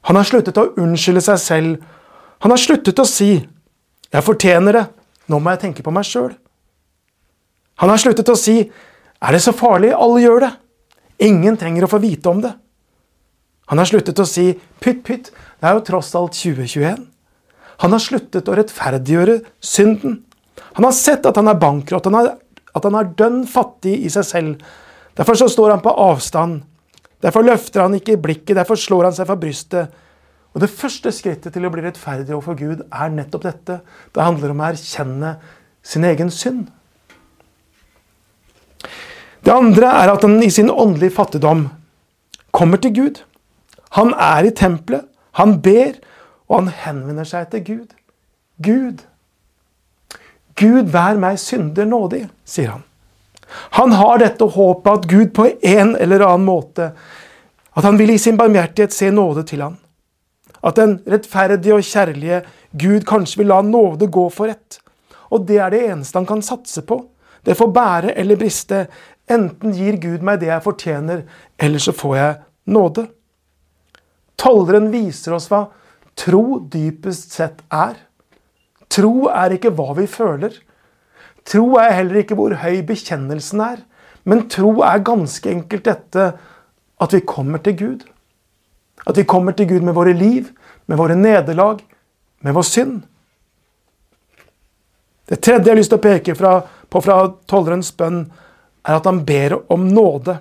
Han 0.08 0.16
har 0.16 0.24
sluttet 0.24 0.58
å 0.58 0.70
unnskylde 0.80 1.22
seg 1.24 1.38
selv. 1.38 1.82
Han 2.40 2.54
har 2.54 2.58
sluttet 2.58 2.98
å 2.98 3.06
si 3.06 3.46
'Jeg 4.10 4.24
fortjener 4.24 4.72
det. 4.72 4.86
Nå 5.28 5.38
må 5.38 5.50
jeg 5.50 5.60
tenke 5.60 5.82
på 5.82 5.92
meg 5.92 6.04
sjøl'. 6.04 6.34
Han 7.76 7.88
har 7.88 7.98
sluttet 7.98 8.28
å 8.28 8.36
si 8.36 8.70
'Er 9.22 9.32
det 9.32 9.42
så 9.42 9.52
farlig? 9.52 9.92
Alle 9.92 10.20
gjør 10.20 10.40
det'. 10.40 10.56
Ingen 11.20 11.56
trenger 11.56 11.84
å 11.84 11.90
få 11.90 12.00
vite 12.00 12.26
om 12.26 12.40
det. 12.40 12.54
Han 13.68 13.78
har 13.78 13.86
sluttet 13.86 14.18
å 14.18 14.26
si 14.26 14.58
'pytt, 14.80 15.04
pytt, 15.04 15.30
det 15.60 15.68
er 15.68 15.74
jo 15.74 15.80
tross 15.80 16.14
alt 16.14 16.32
2021'. 16.32 17.06
Han 17.78 17.92
har 17.92 17.98
sluttet 17.98 18.48
å 18.48 18.56
rettferdiggjøre 18.56 19.42
synden. 19.60 20.24
Han 20.74 20.84
har 20.84 20.92
sett 20.92 21.26
at 21.26 21.36
han 21.36 21.48
er 21.48 21.54
bankrott, 21.54 22.06
at 22.06 22.84
han 22.84 22.94
er 22.94 23.14
dønn 23.16 23.46
fattig 23.46 24.04
i 24.04 24.08
seg 24.08 24.24
selv. 24.24 24.56
Derfor 25.16 25.34
så 25.34 25.48
står 25.48 25.70
han 25.70 25.80
på 25.80 25.94
avstand. 25.94 26.62
Derfor 27.20 27.44
løfter 27.44 27.85
han 27.85 27.96
ikke 27.98 28.18
blikket, 28.20 28.56
derfor 28.56 28.78
slår 28.80 29.11
han 29.11 29.16
seg 29.16 29.28
fra 29.28 29.38
brystet. 29.40 29.96
Og 30.54 30.61
Det 30.61 30.70
første 30.72 31.12
skrittet 31.14 31.54
til 31.54 31.66
å 31.66 31.70
bli 31.70 31.85
rettferdig 31.85 32.35
overfor 32.35 32.59
Gud 32.59 32.85
er 32.88 33.12
nettopp 33.14 33.44
dette. 33.46 33.80
Det 34.14 34.24
handler 34.24 34.54
om 34.54 34.62
å 34.62 34.70
erkjenne 34.72 35.35
sin 35.83 36.04
egen 36.04 36.33
synd. 36.35 36.68
Det 39.40 39.52
andre 39.52 39.92
er 40.02 40.12
at 40.12 40.24
han 40.26 40.40
i 40.42 40.50
sin 40.52 40.70
åndelige 40.70 41.14
fattigdom 41.16 41.68
kommer 42.52 42.80
til 42.83 42.94
Gud. 42.96 43.22
Han 43.96 44.12
er 44.14 44.46
i 44.46 44.54
tempelet, 44.54 45.06
han 45.38 45.61
ber, 45.62 45.96
og 46.48 46.62
han 46.64 46.74
henvender 46.83 47.24
seg 47.24 47.48
til 47.52 47.64
Gud. 47.64 47.94
Gud, 48.61 49.06
Gud, 50.61 50.90
vær 50.92 51.16
meg 51.16 51.38
synder 51.40 51.87
nådig, 51.88 52.26
sier 52.44 52.74
han. 52.74 52.83
Han 53.78 53.92
har 53.98 54.20
dette 54.22 54.44
håpet 54.44 54.92
at 54.92 55.08
Gud 55.10 55.34
på 55.34 55.48
en 55.62 55.96
eller 55.96 56.26
annen 56.26 56.46
måte 56.46 56.92
at 57.78 57.86
han 57.86 57.96
vil 57.96 58.10
i 58.10 58.18
sin 58.18 58.36
barmhjertighet 58.36 58.92
se 58.92 59.10
nåde 59.14 59.44
til 59.46 59.62
ham. 59.62 59.76
At 60.60 60.76
den 60.76 60.98
rettferdige 61.08 61.76
og 61.78 61.86
kjærlige 61.86 62.42
Gud 62.76 63.06
kanskje 63.08 63.40
vil 63.40 63.50
la 63.52 63.60
nåde 63.64 64.10
gå 64.12 64.26
for 64.34 64.50
rett. 64.50 64.80
Og 65.30 65.46
det 65.46 65.60
er 65.62 65.72
det 65.72 65.84
eneste 65.88 66.18
han 66.18 66.28
kan 66.28 66.42
satse 66.44 66.82
på. 66.86 66.98
Det 67.46 67.56
får 67.56 67.72
bære 67.72 68.14
eller 68.20 68.36
briste. 68.36 68.84
Enten 69.30 69.72
gir 69.72 69.96
Gud 70.02 70.26
meg 70.26 70.40
det 70.42 70.50
jeg 70.50 70.64
fortjener, 70.64 71.22
eller 71.56 71.82
så 71.82 71.94
får 71.94 72.16
jeg 72.18 72.38
nåde. 72.74 73.06
Tolleren 74.40 74.90
viser 74.92 75.36
oss 75.36 75.46
hva 75.50 75.68
tro 76.18 76.58
dypest 76.72 77.32
sett 77.32 77.62
er. 77.70 77.94
Tro 78.90 79.30
er 79.30 79.54
ikke 79.54 79.72
hva 79.76 79.94
vi 79.96 80.08
føler. 80.10 80.56
Tro 81.48 81.76
er 81.81 81.94
heller 81.96 82.22
ikke 82.22 82.37
hvor 82.38 82.55
høy 82.62 82.81
bekjennelsen 82.87 83.62
er. 83.64 83.85
Men 84.29 84.48
tro 84.53 84.81
er 84.85 85.05
ganske 85.05 85.50
enkelt 85.50 85.87
dette 85.88 86.26
at 87.00 87.14
vi 87.16 87.22
kommer 87.24 87.62
til 87.64 87.76
Gud. 87.79 88.03
At 89.09 89.16
vi 89.16 89.24
kommer 89.24 89.57
til 89.57 89.68
Gud 89.70 89.87
med 89.87 89.96
våre 89.96 90.12
liv, 90.12 90.50
med 90.87 91.00
våre 91.00 91.16
nederlag, 91.16 91.81
med 92.44 92.57
vår 92.57 92.66
synd. 92.68 93.00
Det 95.31 95.40
tredje 95.40 95.64
jeg 95.64 95.72
har 95.72 95.79
lyst 95.79 95.92
til 95.94 96.00
å 96.00 96.05
peke 96.05 96.35
fra, 96.37 96.59
på 96.90 97.00
fra 97.05 97.22
tollerens 97.48 97.92
bønn, 97.96 98.24
er 98.83 98.96
at 98.96 99.07
han 99.07 99.22
ber 99.24 99.61
om 99.72 99.87
nåde. 99.88 100.37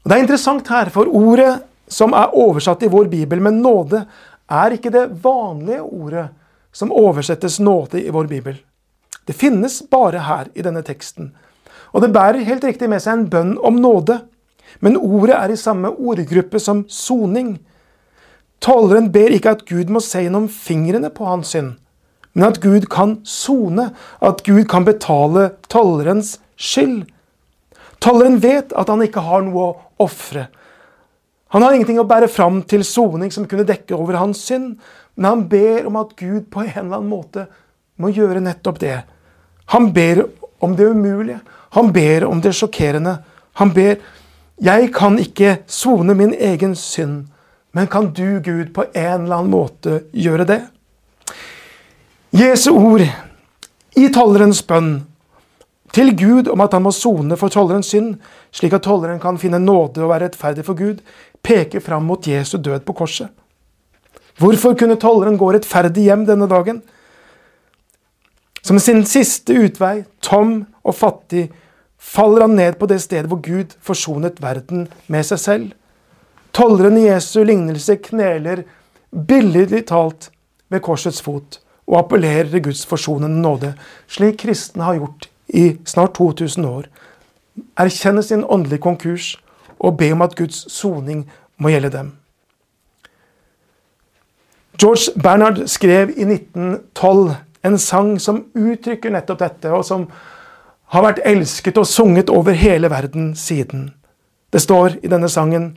Og 0.00 0.10
det 0.10 0.16
er 0.16 0.24
interessant 0.24 0.68
her, 0.72 0.90
for 0.92 1.08
ordet 1.08 1.54
som 1.90 2.14
er 2.14 2.34
oversatt 2.38 2.84
i 2.86 2.90
vår 2.92 3.08
bibel 3.10 3.42
med 3.42 3.58
nåde, 3.62 4.04
er 4.50 4.74
ikke 4.74 4.92
det 4.94 5.06
vanlige 5.22 5.82
ordet 5.82 6.26
som 6.72 6.92
oversettes 6.94 7.58
nåde 7.62 8.02
i 8.02 8.12
vår 8.14 8.28
bibel. 8.30 8.58
Det 9.30 9.36
finnes 9.38 9.76
bare 9.86 10.24
her 10.26 10.48
i 10.58 10.62
denne 10.66 10.80
teksten. 10.82 11.28
Og 11.94 12.02
det 12.02 12.10
bærer 12.10 12.42
helt 12.42 12.64
riktig 12.66 12.88
med 12.90 12.98
seg 12.98 13.14
en 13.14 13.28
bønn 13.30 13.52
om 13.62 13.76
nåde. 13.78 14.16
Men 14.82 14.96
ordet 14.98 15.36
er 15.36 15.52
i 15.54 15.58
samme 15.60 15.92
ordgruppe 15.94 16.58
som 16.58 16.80
soning. 16.90 17.60
Taleren 18.58 19.12
ber 19.14 19.30
ikke 19.30 19.52
at 19.54 19.62
Gud 19.68 19.92
må 19.94 20.02
se 20.02 20.24
gjennom 20.24 20.48
fingrene 20.50 21.12
på 21.14 21.28
hans 21.28 21.52
synd, 21.54 21.76
men 22.34 22.48
at 22.48 22.58
Gud 22.62 22.88
kan 22.90 23.20
sone, 23.22 23.86
at 24.18 24.42
Gud 24.46 24.64
kan 24.70 24.88
betale 24.88 25.52
talerens 25.70 26.34
skyld. 26.58 27.06
Talleren 28.02 28.40
vet 28.42 28.74
at 28.74 28.90
han 28.90 29.06
ikke 29.06 29.22
har 29.28 29.46
noe 29.46 29.68
å 29.68 30.02
ofre. 30.08 30.48
Han 31.54 31.62
har 31.62 31.78
ingenting 31.78 32.02
å 32.02 32.08
bære 32.10 32.32
fram 32.34 32.64
til 32.66 32.82
soning 32.86 33.30
som 33.30 33.46
kunne 33.46 33.68
dekke 33.68 33.94
over 33.94 34.18
hans 34.18 34.42
synd, 34.42 34.74
men 35.14 35.30
han 35.30 35.48
ber 35.54 35.86
om 35.86 36.02
at 36.02 36.18
Gud 36.18 36.50
på 36.50 36.66
en 36.66 36.74
eller 36.74 36.98
annen 36.98 37.14
måte 37.14 37.46
må 38.00 38.10
gjøre 38.10 38.42
nettopp 38.42 38.82
det. 38.82 38.98
Han 39.70 39.92
ber 39.94 40.24
om 40.60 40.76
det 40.76 40.86
umulige. 40.90 41.40
Han 41.76 41.92
ber 41.92 42.24
om 42.26 42.40
det 42.42 42.54
sjokkerende. 42.58 43.18
Han 43.60 43.70
ber 43.74 44.00
jeg 44.60 44.90
kan 44.92 45.14
ikke 45.16 45.62
sone 45.70 46.12
min 46.12 46.34
egen 46.36 46.74
synd, 46.76 47.30
men 47.72 47.86
kan 47.88 48.10
du, 48.12 48.42
Gud, 48.44 48.74
på 48.74 48.84
en 48.92 49.22
eller 49.24 49.38
annen 49.38 49.52
måte 49.54 50.02
gjøre 50.12 50.44
det? 50.44 50.58
Jesu 52.36 52.74
ord 52.74 53.06
i 53.96 54.10
tollerens 54.12 54.60
bønn 54.68 54.98
til 55.96 56.12
Gud 56.12 56.50
om 56.52 56.60
at 56.60 56.76
han 56.76 56.84
må 56.84 56.92
sone 56.92 57.38
for 57.40 57.48
tollerens 57.48 57.88
synd, 57.94 58.18
slik 58.52 58.76
at 58.76 58.84
tolleren 58.84 59.22
kan 59.22 59.40
finne 59.40 59.62
nåde 59.64 60.04
og 60.04 60.12
være 60.12 60.28
rettferdig 60.28 60.66
for 60.66 60.76
Gud, 60.76 61.00
peker 61.40 61.80
fram 61.80 62.04
mot 62.04 62.28
Jesu 62.28 62.58
død 62.58 62.84
på 62.84 62.98
korset. 63.00 63.32
Hvorfor 64.36 64.76
kunne 64.76 65.00
tolleren 65.00 65.40
gå 65.40 65.54
rettferdig 65.54 66.04
hjem 66.04 66.28
denne 66.28 66.50
dagen? 66.52 66.82
Som 68.62 68.78
sin 68.78 69.04
siste 69.08 69.54
utvei, 69.56 70.04
tom 70.22 70.64
og 70.84 70.94
fattig, 70.94 71.48
faller 72.00 72.46
han 72.46 72.56
ned 72.56 72.76
på 72.80 72.88
det 72.90 73.00
stedet 73.02 73.28
hvor 73.30 73.40
Gud 73.44 73.76
forsonet 73.84 74.40
verden 74.42 74.88
med 75.08 75.26
seg 75.28 75.40
selv. 75.40 75.72
Tolleren 76.56 76.98
Jesu 76.98 77.42
lignelse 77.44 77.96
kneler 78.02 78.64
billedlig 79.10 79.86
talt 79.90 80.30
ved 80.70 80.82
korsets 80.84 81.22
fot 81.22 81.60
og 81.90 81.98
appellerer 81.98 82.50
til 82.50 82.62
Guds 82.62 82.84
forsonende 82.86 83.42
nåde, 83.42 83.74
slik 84.08 84.38
kristne 84.44 84.86
har 84.86 84.98
gjort 85.00 85.28
i 85.48 85.76
snart 85.84 86.14
2000 86.14 86.66
år. 86.66 86.88
Erkjenne 87.78 88.22
sin 88.22 88.44
åndelige 88.44 88.82
konkurs 88.82 89.34
og 89.78 89.96
be 89.98 90.12
om 90.12 90.22
at 90.22 90.36
Guds 90.38 90.72
soning 90.72 91.24
må 91.58 91.72
gjelde 91.72 91.90
dem. 91.90 92.12
George 94.80 95.12
Bernhard 95.22 95.66
skrev 95.68 96.12
i 96.16 96.24
1912 96.24 97.34
en 97.64 97.78
sang 97.78 98.18
som 98.20 98.44
uttrykker 98.54 99.12
nettopp 99.12 99.38
dette, 99.42 99.72
og 99.72 99.84
som 99.84 100.06
har 100.90 101.04
vært 101.04 101.22
elsket 101.28 101.78
og 101.78 101.86
sunget 101.86 102.30
over 102.32 102.56
hele 102.56 102.90
verden 102.90 103.34
siden. 103.38 103.90
Det 104.50 104.62
står 104.62 104.98
i 105.02 105.10
denne 105.12 105.28
sangen 105.30 105.76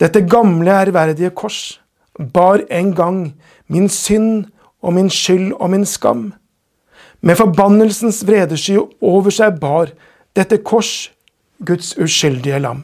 Dette 0.00 0.24
gamle, 0.26 0.72
ærverdige 0.74 1.30
kors 1.30 1.78
bar 2.18 2.64
en 2.70 2.94
gang 2.94 3.34
min 3.68 3.88
synd 3.88 4.46
og 4.82 4.92
min 4.92 5.10
skyld 5.10 5.52
og 5.52 5.70
min 5.70 5.86
skam. 5.86 6.32
Med 7.20 7.36
forbannelsens 7.36 8.24
vredesky 8.26 8.76
over 9.00 9.30
seg 9.30 9.60
bar 9.60 9.94
dette 10.36 10.58
kors 10.66 11.10
Guds 11.64 11.94
uskyldige 11.98 12.58
lam. 12.58 12.82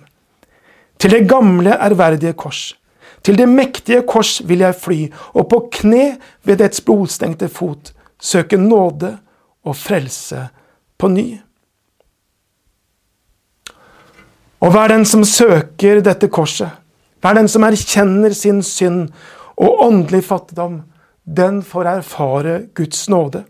Til 0.98 1.10
det 1.10 1.28
gamle, 1.28 1.74
ærverdige 1.74 2.32
kors, 2.32 2.76
til 3.22 3.38
det 3.38 3.48
mektige 3.48 4.02
kors 4.08 4.40
vil 4.48 4.62
jeg 4.64 4.74
fly, 4.74 4.98
og 5.34 5.48
på 5.48 5.66
kne 5.72 6.16
ved 6.44 6.62
dets 6.62 6.80
blodstengte 6.80 7.48
fot 7.48 7.92
søke 8.20 8.56
nåde 8.60 9.16
og 9.64 9.76
frelse 9.76 10.48
på 10.98 11.08
ny. 11.08 11.26
Og 14.60 14.74
vær 14.74 14.92
den 14.92 15.06
som 15.08 15.24
søker 15.24 16.02
dette 16.04 16.28
korset, 16.28 16.68
vær 17.24 17.36
den 17.36 17.48
som 17.48 17.64
erkjenner 17.64 18.34
sin 18.36 18.60
synd 18.64 19.08
og 19.56 19.86
åndelig 19.86 20.24
fattigdom, 20.28 20.82
den 21.24 21.62
får 21.62 21.88
erfare 21.96 22.58
Guds 22.74 23.08
nåde. 23.08 23.44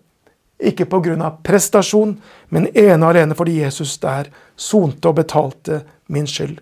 Ikke 0.61 0.85
pga. 0.85 1.31
prestasjon, 1.43 2.21
men 2.51 2.69
ene 2.75 3.07
og 3.07 3.15
alene 3.15 3.35
fordi 3.35 3.63
Jesus 3.63 3.99
der 3.99 4.29
sonte 4.57 5.09
og 5.09 5.17
betalte 5.17 5.83
min 6.09 6.27
skyld. 6.27 6.59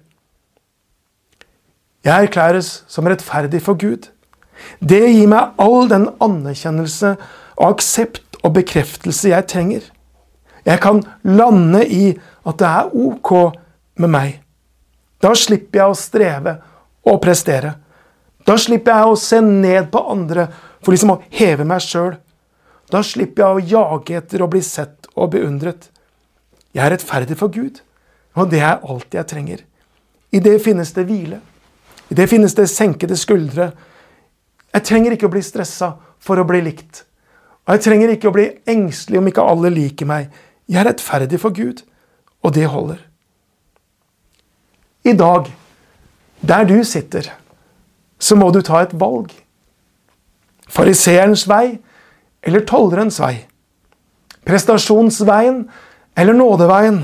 Jeg 2.05 2.25
erklæres 2.25 2.85
som 2.89 3.07
rettferdig 3.07 3.63
for 3.63 3.75
Gud. 3.75 4.09
Det 4.81 5.03
gir 5.03 5.27
meg 5.29 5.59
all 5.59 5.89
den 5.91 6.09
anerkjennelse 6.23 7.17
og 7.59 7.75
aksept 7.75 8.39
og 8.45 8.55
bekreftelse 8.57 9.33
jeg 9.33 9.47
trenger. 9.51 9.83
Jeg 10.67 10.81
kan 10.83 11.03
lande 11.25 11.83
i 11.87 12.13
at 12.47 12.59
det 12.61 12.69
er 12.69 12.95
ok 12.95 13.33
med 13.99 14.13
meg. 14.13 14.39
Da 15.19 15.35
slipper 15.35 15.83
jeg 15.83 15.93
å 15.93 15.99
streve 15.99 16.55
og 17.09 17.21
prestere. 17.23 17.75
Da 18.47 18.57
slipper 18.61 18.95
jeg 18.95 19.11
å 19.11 19.19
se 19.21 19.41
ned 19.45 19.91
på 19.93 20.03
andre 20.13 20.47
for 20.81 20.95
liksom 20.95 21.17
å 21.17 21.21
heve 21.35 21.67
meg 21.69 21.83
sjøl. 21.85 22.15
Da 22.89 23.03
slipper 23.05 23.45
jeg 23.45 23.57
å 23.57 23.67
jage 23.75 24.21
etter 24.21 24.45
å 24.45 24.51
bli 24.51 24.63
sett 24.65 25.11
og 25.15 25.33
beundret. 25.35 25.91
Jeg 26.73 26.85
er 26.85 26.95
rettferdig 26.95 27.37
for 27.41 27.53
Gud, 27.53 27.83
og 28.39 28.53
det 28.53 28.63
er 28.63 28.85
alt 28.85 29.15
jeg 29.15 29.29
trenger. 29.29 29.65
I 30.33 30.41
det 30.45 30.59
finnes 30.63 30.93
det 30.97 31.05
hvile. 31.09 31.41
I 32.09 32.17
det 32.17 32.29
finnes 32.31 32.55
det 32.57 32.69
senkede 32.71 33.17
skuldre. 33.19 33.73
Jeg 34.73 34.85
trenger 34.87 35.17
ikke 35.17 35.29
å 35.29 35.33
bli 35.33 35.43
stressa 35.45 35.95
for 36.23 36.41
å 36.41 36.47
bli 36.49 36.63
likt. 36.65 37.05
Og 37.69 37.77
jeg 37.77 37.85
trenger 37.85 38.15
ikke 38.15 38.31
å 38.31 38.33
bli 38.33 38.47
engstelig 38.71 39.21
om 39.21 39.27
ikke 39.29 39.45
alle 39.45 39.69
liker 39.75 40.09
meg. 40.09 40.31
Jeg 40.69 40.81
er 40.81 40.89
rettferdig 40.89 41.41
for 41.43 41.53
Gud, 41.53 41.83
og 42.41 42.55
det 42.57 42.65
holder. 42.73 43.03
I 45.05 45.13
dag, 45.13 45.51
der 46.41 46.65
du 46.65 46.81
sitter, 46.85 47.29
så 48.19 48.37
må 48.41 48.49
du 48.51 48.63
ta 48.65 48.81
et 48.83 48.97
valg. 48.97 49.35
Fariseerens 50.69 51.45
vei 51.49 51.79
eller 52.43 52.65
tollerens 52.65 53.21
vei. 53.21 53.45
Prestasjonsveien 54.49 55.67
eller 56.17 56.37
nådeveien. 56.37 57.03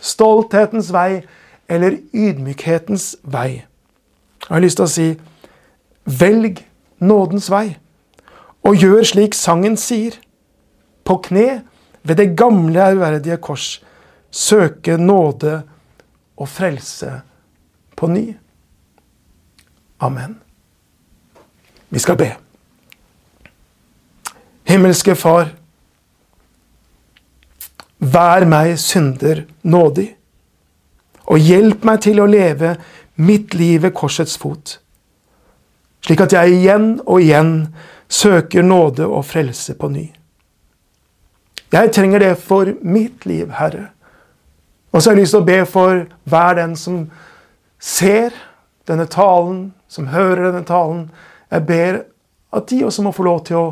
Stolthetens 0.00 0.90
vei 0.92 1.22
eller 1.70 2.00
ydmykhetens 2.10 3.14
vei. 3.22 3.62
Jeg 4.42 4.54
har 4.56 4.64
lyst 4.64 4.80
til 4.80 4.88
å 4.88 4.90
si 4.90 5.08
velg 6.18 6.64
nådens 6.98 7.46
vei, 7.52 7.76
og 8.66 8.76
gjør 8.76 9.04
slik 9.06 9.34
sangen 9.34 9.76
sier. 9.80 10.16
På 11.04 11.18
kne 11.24 11.62
ved 12.02 12.16
det 12.20 12.36
gamle, 12.38 12.80
ærverdige 12.80 13.36
kors 13.42 13.80
søke 14.30 14.96
nåde 14.96 15.62
og 16.36 16.48
frelse 16.48 17.20
på 17.96 18.06
ny. 18.06 18.36
Amen. 20.00 20.38
Vi 21.90 21.98
skal 21.98 22.16
be. 22.16 22.30
Himmelske 24.64 25.16
Far. 25.16 25.50
Vær 28.00 28.46
meg 28.48 28.78
synder 28.80 29.42
nådig, 29.62 30.06
og 31.28 31.42
hjelp 31.44 31.82
meg 31.84 31.98
til 32.00 32.22
å 32.22 32.28
leve 32.30 32.70
mitt 33.20 33.52
liv 33.54 33.82
ved 33.84 33.92
korsets 33.92 34.38
fot, 34.40 34.78
slik 36.00 36.22
at 36.24 36.32
jeg 36.32 36.54
igjen 36.54 36.86
og 37.04 37.20
igjen 37.20 37.52
søker 38.10 38.62
nåde 38.66 39.06
og 39.06 39.24
frelse 39.24 39.74
på 39.78 39.88
ny. 39.88 40.08
Jeg 41.70 41.92
trenger 41.94 42.18
det 42.18 42.34
for 42.42 42.72
mitt 42.82 43.26
liv, 43.26 43.52
Herre. 43.54 43.88
Og 44.90 45.02
så 45.02 45.10
har 45.10 45.16
jeg 45.16 45.22
lyst 45.22 45.36
til 45.36 45.44
å 45.44 45.46
be 45.46 45.58
for 45.70 46.00
hver 46.26 46.56
den 46.58 46.74
som 46.76 47.04
ser 47.78 48.34
denne 48.90 49.06
talen, 49.06 49.68
som 49.88 50.10
hører 50.10 50.48
denne 50.48 50.66
talen. 50.66 51.04
Jeg 51.50 51.66
ber 51.68 52.00
at 52.50 52.66
de 52.70 52.82
også 52.84 53.04
må 53.06 53.14
få 53.14 53.26
lov 53.26 53.44
til 53.46 53.60
å 53.60 53.68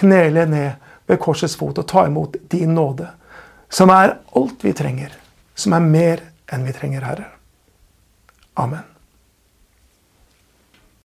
knele 0.00 0.46
ned 0.48 0.88
ved 1.10 1.20
korsets 1.20 1.58
fot 1.60 1.76
og 1.82 1.88
ta 1.88 2.06
imot 2.08 2.38
din 2.52 2.72
nåde, 2.74 3.10
som 3.68 3.92
er 3.92 4.16
alt 4.38 4.64
vi 4.64 4.72
trenger, 4.76 5.12
som 5.54 5.76
er 5.76 5.84
mer 5.84 6.24
enn 6.52 6.64
vi 6.64 6.72
trenger, 6.76 7.04
Herre. 7.04 7.28
Amen. 8.56 8.91